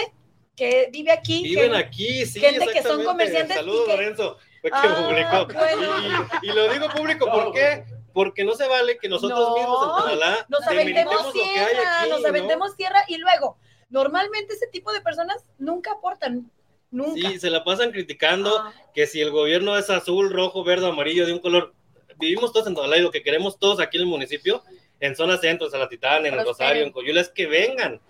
[0.57, 1.43] que vive aquí.
[1.43, 2.39] Viven que- aquí, sí.
[2.41, 4.37] gente que son comerciantes Saludos, que- Lorenzo.
[4.61, 5.07] Fue que Ah,
[5.45, 5.59] publicó.
[5.59, 6.29] bueno.
[6.43, 7.85] Y, y lo digo público, ¿por qué?
[8.13, 12.21] Porque no se vale que nosotros No, mismos en Tonalá Nos aventemos tierra, aquí, nos
[12.23, 12.29] ¿no?
[12.29, 13.59] aventemos tierra y luego,
[13.95, 16.51] normalmente ese tipo de personas nunca aportan,
[16.91, 17.15] nunca.
[17.31, 18.73] Sí, se la pasan criticando Ah.
[18.93, 21.73] que si el gobierno es azul, rojo, verde, amarillo, de un color.
[22.19, 24.63] Vivimos todos en Tonalá y lo que queremos todos aquí en el municipio,
[25.01, 26.45] en zona centro, en Salatitán, en el.
[26.45, 28.01] Rosario, en Coyula, es que vengan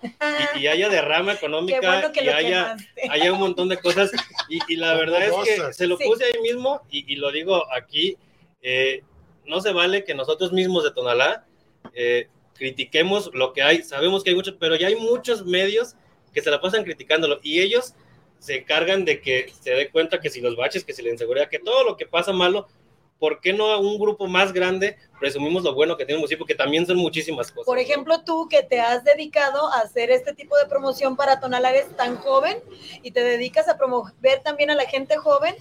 [0.57, 2.29] y, y haya derrama económica Qué bueno que y
[3.13, 4.11] haya, un montón de cosas.
[4.49, 6.05] Y, y la verdad es que se lo Sí.
[6.07, 8.17] puse ahí mismo y, y lo digo aquí,
[8.63, 9.03] eh,
[9.47, 11.45] no se vale que nosotros mismos de Tonalá
[11.95, 13.83] eh, critiquemos lo que hay.
[13.83, 15.95] Sabemos que hay muchos, pero ya hay muchos medios
[16.33, 17.95] que se la pasan criticándolo y ellos
[18.39, 21.49] se encargan de que se dé cuenta que si los baches, que si la inseguridad,
[21.49, 22.69] que todo lo que pasa malo,
[23.19, 26.45] ¿por qué no a un grupo más grande presumimos lo bueno que tiene el municipio,
[26.45, 27.65] que también son muchísimas cosas?
[27.65, 27.83] Por ¿no?
[27.83, 31.97] ejemplo, tú que te has dedicado a hacer este tipo de promoción para Tonalá, eres
[31.97, 32.59] tan joven
[33.03, 35.55] y te dedicas a promover también a la gente joven,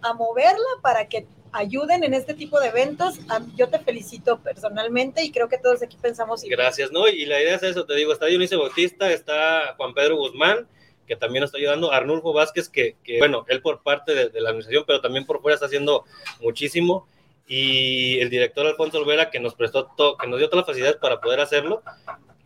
[0.00, 3.18] a moverla para que ayuden en este tipo de eventos.
[3.56, 6.56] Yo te felicito personalmente y creo que todos aquí pensamos igual.
[6.56, 7.08] Gracias, ¿no?
[7.08, 10.66] Y la idea es eso, te digo, está Dionisio Bautista, está Juan Pedro Guzmán,
[11.06, 14.50] que también está ayudando, Arnulfo Vázquez, que, que, bueno, él por parte de, de la
[14.50, 16.04] administración, pero también por fuera está haciendo
[16.40, 17.06] muchísimo,
[17.46, 20.98] y el director Alfonso Olvera, que nos prestó todo, que nos dio todas las facilidades
[20.98, 21.82] para poder hacerlo,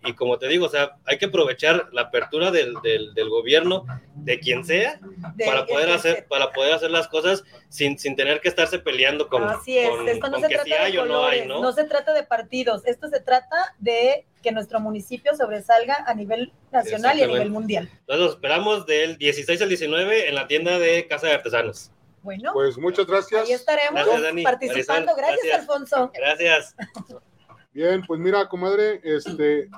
[0.07, 3.85] y como te digo, o sea, hay que aprovechar la apertura del, del, del gobierno,
[4.15, 4.99] de quien sea,
[5.35, 8.79] De- para poder de- hacer, para poder hacer las cosas sin, sin tener que estarse
[8.79, 11.05] peleando con, Así es, con- esto no con se que trata si hay de o
[11.07, 11.73] no hay, ¿no?
[11.73, 17.19] se trata de partidos, esto se trata de que nuestro municipio sobresalga a nivel nacional
[17.19, 17.89] y a nivel mundial.
[18.01, 21.91] Entonces los esperamos del 16 al 19 en la tienda de Casa de Artesanos.
[22.23, 23.47] Bueno, Pues muchas gracias.
[23.47, 24.43] ahí estaremos Gracias, Dani.
[24.43, 25.15] participando.
[25.17, 25.61] Gracias.
[25.61, 26.11] Alfonso.
[26.15, 26.75] Gracias.
[27.77, 29.69] Bien, pues mira, comadre, este,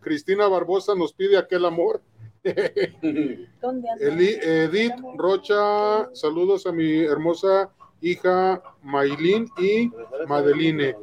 [0.00, 2.02] Cristina Barbosa nos pide aquel amor.
[3.62, 3.88] ¿Dónde?
[4.00, 7.70] Eli- Edith Rocha, saludos a mi hermosa
[8.00, 9.88] hija Maylin y
[10.26, 10.96] Madeline.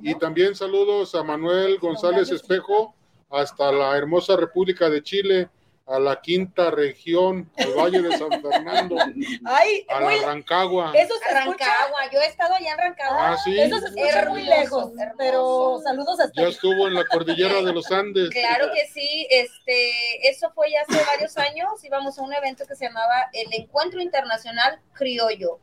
[0.00, 2.94] Y también saludos a Manuel González Espejo
[3.28, 5.50] hasta la hermosa República de Chile,
[5.88, 8.96] a la quinta región, al Valle de San Fernando,
[9.44, 10.90] Ay, a la Rancagua.
[10.94, 11.32] eso escucha.
[11.44, 13.32] Rancagua, yo he estado allá en Rancagua.
[13.32, 13.56] Ah, sí.
[13.58, 15.14] Eso se escucha muy lejos, hermoso.
[15.16, 18.30] pero saludos hasta Ya estuvo en la cordillera de los Andes.
[18.30, 22.74] Claro que sí, este, eso fue ya hace varios años, íbamos a un evento que
[22.74, 25.60] se llamaba el Encuentro Internacional Criollo.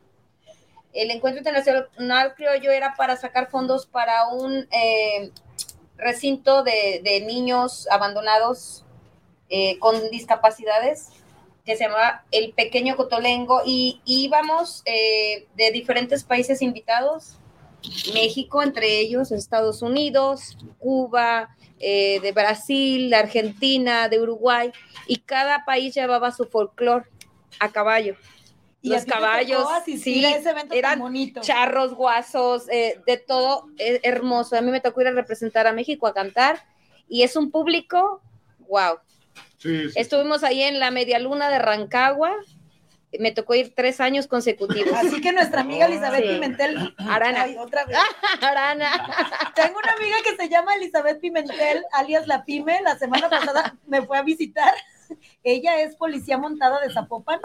[0.94, 5.32] El Encuentro Internacional Criollo era para sacar fondos para un eh,
[5.98, 8.83] recinto de, de niños abandonados
[9.56, 11.10] eh, con discapacidades
[11.64, 17.38] que se llamaba El Pequeño Cotolengo y íbamos eh, de diferentes países invitados,
[18.12, 24.72] México entre ellos, Estados Unidos, Cuba, eh, de Brasil, de Argentina, de Uruguay,
[25.06, 27.06] y cada país llevaba su folclore
[27.60, 28.16] a caballo.
[28.82, 31.42] Y Los caballos, sí, a ese evento tan eran bonito.
[31.42, 34.56] charros, guasos, eh, de todo, eh, hermoso.
[34.56, 36.66] A mí me tocó ir a representar a México a cantar,
[37.08, 38.20] y es un público,
[38.68, 38.98] wow.
[39.64, 39.92] Sí, sí.
[39.96, 42.30] Estuvimos ahí en la media luna de Rancagua,
[43.18, 44.92] me tocó ir tres años consecutivos.
[44.92, 46.28] Así que nuestra amiga Elizabeth Sí.
[46.34, 47.42] Pimentel, Arana.
[47.44, 47.96] Ay, otra vez.
[48.42, 48.90] Arana.
[49.54, 54.02] Tengo una amiga que se llama Elizabeth Pimentel, alias La Pime, la semana pasada me
[54.02, 54.72] fue a visitar.
[55.44, 57.40] Ella es policía montada de Zapopan,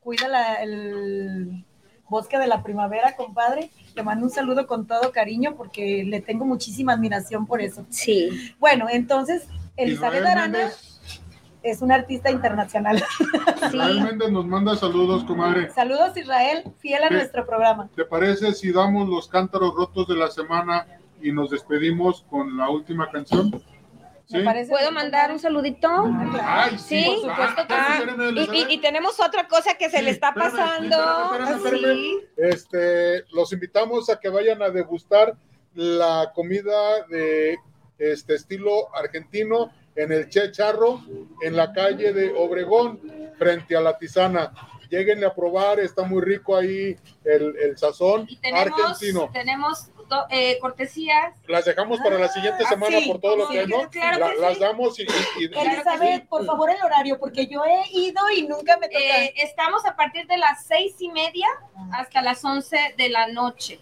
[0.00, 1.64] cuida la- el
[2.08, 3.70] bosque de la primavera, compadre.
[3.94, 7.86] Le mando un saludo con todo cariño porque le tengo muchísima admiración por eso.
[7.88, 8.54] Sí.
[8.58, 9.46] Bueno, entonces,
[9.76, 10.70] Elizabeth Israel Arana.
[11.64, 13.02] Es una artista internacional.
[13.66, 15.70] Israel Méndez nos manda saludos, comadre.
[15.70, 17.14] Saludos Israel, fiel a Sí.
[17.14, 17.88] nuestro programa.
[17.96, 20.86] ¿Te parece si damos los cántaros rotos de la semana
[21.20, 23.50] y nos despedimos con la última canción?
[24.30, 25.88] Me parece ¿Puedo mandar un saludito?
[26.42, 27.80] Ay, sí, Sí, por supuesto que sí.
[27.80, 28.70] Ah, y, Elizabeth.
[28.70, 30.96] y- y tenemos otra cosa que se le está espérame, pasando.
[30.96, 31.94] espérame, espérame, espérame.
[31.94, 32.20] Sí.
[32.38, 35.34] Este, los invitamos a que vayan a degustar
[35.74, 37.58] la comida de
[37.98, 41.00] este estilo argentino en el Che Charro,
[41.42, 43.00] en la calle de Obregón,
[43.38, 44.52] frente a la Tisana.
[44.90, 49.30] Lléguenle a probar, está muy rico ahí el, el sazón Y tenemos, argentino.
[49.32, 51.34] tenemos do- eh, cortesías.
[51.48, 53.88] Las dejamos para la siguiente Ah, semana sí, por todo lo sí, que no.
[53.90, 54.42] claro La- que sí.
[54.42, 55.06] las damos y, y-
[55.44, 58.98] y- Elizabeth, por favor el horario, porque yo he ido y nunca me toca.
[59.24, 61.48] Eh, estamos a partir de las seis y media
[61.92, 63.80] hasta las once de la noche.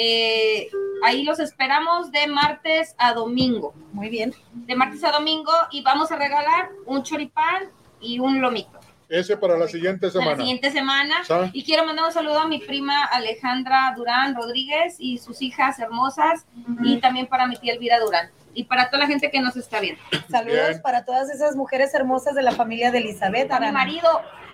[0.00, 0.70] Eh,
[1.02, 3.74] ahí los esperamos de martes a domingo.
[3.92, 4.32] Muy bien.
[4.52, 7.64] De martes a domingo y vamos a regalar un choripán
[8.00, 8.77] y un lomito.
[9.08, 10.36] Ese para la siguiente La semana.
[10.36, 11.16] siguiente semana.
[11.52, 16.44] Y quiero mandar un saludo a mi prima Alejandra Durán Rodríguez y sus hijas hermosas
[16.82, 19.80] y también para mi tía Elvira Durán y para toda la gente que nos está
[19.80, 20.00] viendo.
[20.30, 20.82] Saludos Bien.
[20.82, 23.50] para todas esas mujeres hermosas de la familia de Elizabeth.
[23.52, 24.08] A mi marido.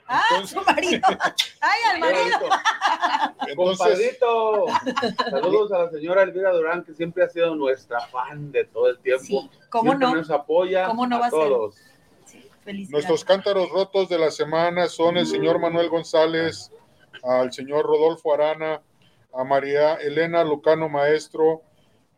[0.06, 1.00] Ah, su marido.
[1.60, 2.38] Ay, al marido.
[3.48, 4.66] Entonces, Compadrito,
[5.30, 8.98] saludos a la señora Elvira Durán, que siempre ha sido nuestra fan de todo el
[8.98, 9.24] tiempo.
[9.24, 9.50] Sí.
[9.70, 10.14] ¿Cómo Siempre no?
[10.16, 11.48] nos apoya ¿Cómo no a va a ser?
[12.64, 12.90] Felicidades.
[12.90, 16.70] Nuestros cántaros rotos de la semana son el señor Manuel González,
[17.22, 18.82] al señor Rodolfo Arana,
[19.32, 21.62] a María Elena Lucano Maestro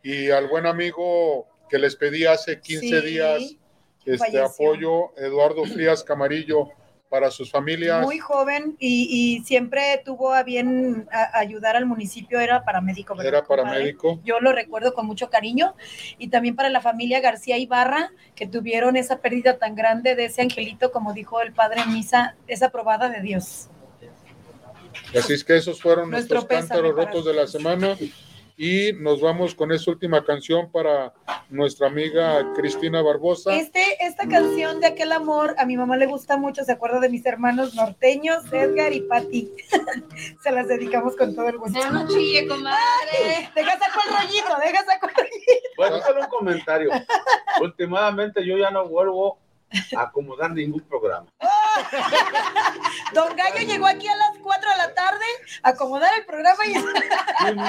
[0.02, 3.56] y al buen amigo que les pedí hace 15 Sí, días
[4.04, 4.44] este falleció.
[4.46, 6.68] apoyo, Eduardo Frías Camarillo,
[7.08, 8.02] para sus familias.
[8.02, 9.08] Muy joven y,
[9.40, 13.14] y siempre tuvo a bien a- ayudar al municipio, era paramédico.
[13.14, 14.20] ¿verdad, Era paramédico.
[14.24, 15.74] Yo lo recuerdo con mucho cariño
[16.18, 20.42] y también para la familia García Ibarra, que tuvieron esa pérdida tan grande de ese
[20.42, 23.68] angelito, como dijo el padre en misa, esa probada de Dios.
[25.16, 27.96] Así es que esos fueron Nuestro nuestros cántaros rotos de la semana.
[28.58, 31.12] Y nos vamos con esta última canción para
[31.50, 33.54] nuestra amiga Cristina Barbosa.
[33.54, 37.10] Este, esta canción de aquel amor, a mi mamá le gusta mucho, se acuerda de
[37.10, 39.52] mis hermanos norteños, Edgar y Patti.
[40.42, 41.78] se las dedicamos con todo el gusto.
[41.78, 43.50] Pero no chille, comadre.
[43.54, 45.68] Deja saco el rollito, deja saco el rollito.
[45.76, 46.90] Bueno, solo un comentario.
[47.60, 49.38] Últimamente yo ya no vuelvo
[49.96, 51.26] acomodar ningún programa.
[53.14, 55.24] Don Gallo llegó aquí a las 4 de la tarde
[55.62, 56.74] a acomodar el programa y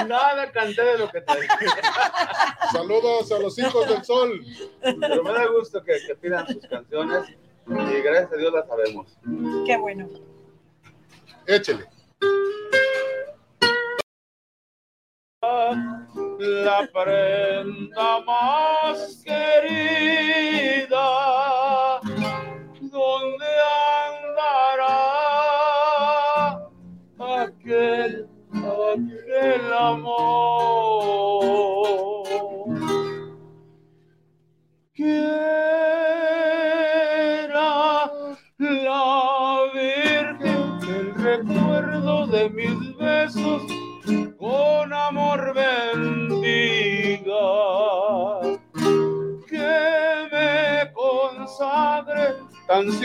[0.06, 1.66] nada canté de lo que te dije.
[2.72, 4.44] Saludos a los hijos del sol.
[4.80, 7.28] Pero me da gusto que, que pidan sus canciones
[7.66, 9.18] y gracias a Dios las sabemos.
[9.66, 10.08] Qué bueno.
[11.46, 11.86] Échele.
[15.40, 19.47] La prenda más que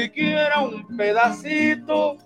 [0.03, 2.17] siquiera un pedacito.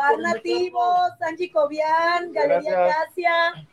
[0.00, 3.66] Bar Nativos, Angie Cobian, Galería Gracia.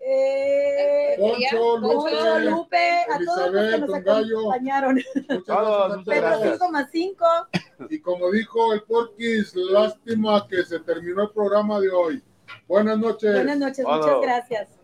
[0.00, 5.00] Eh, Poncho, Lupe, Lupe a todos los que nos acompañaron.
[5.28, 6.60] Muchas gracias.
[6.60, 7.88] 5,5.
[7.90, 12.22] Y como dijo el Porquis, lástima que se terminó el programa de hoy.
[12.66, 13.34] Buenas noches.
[13.34, 14.77] Buenas noches, muchas gracias.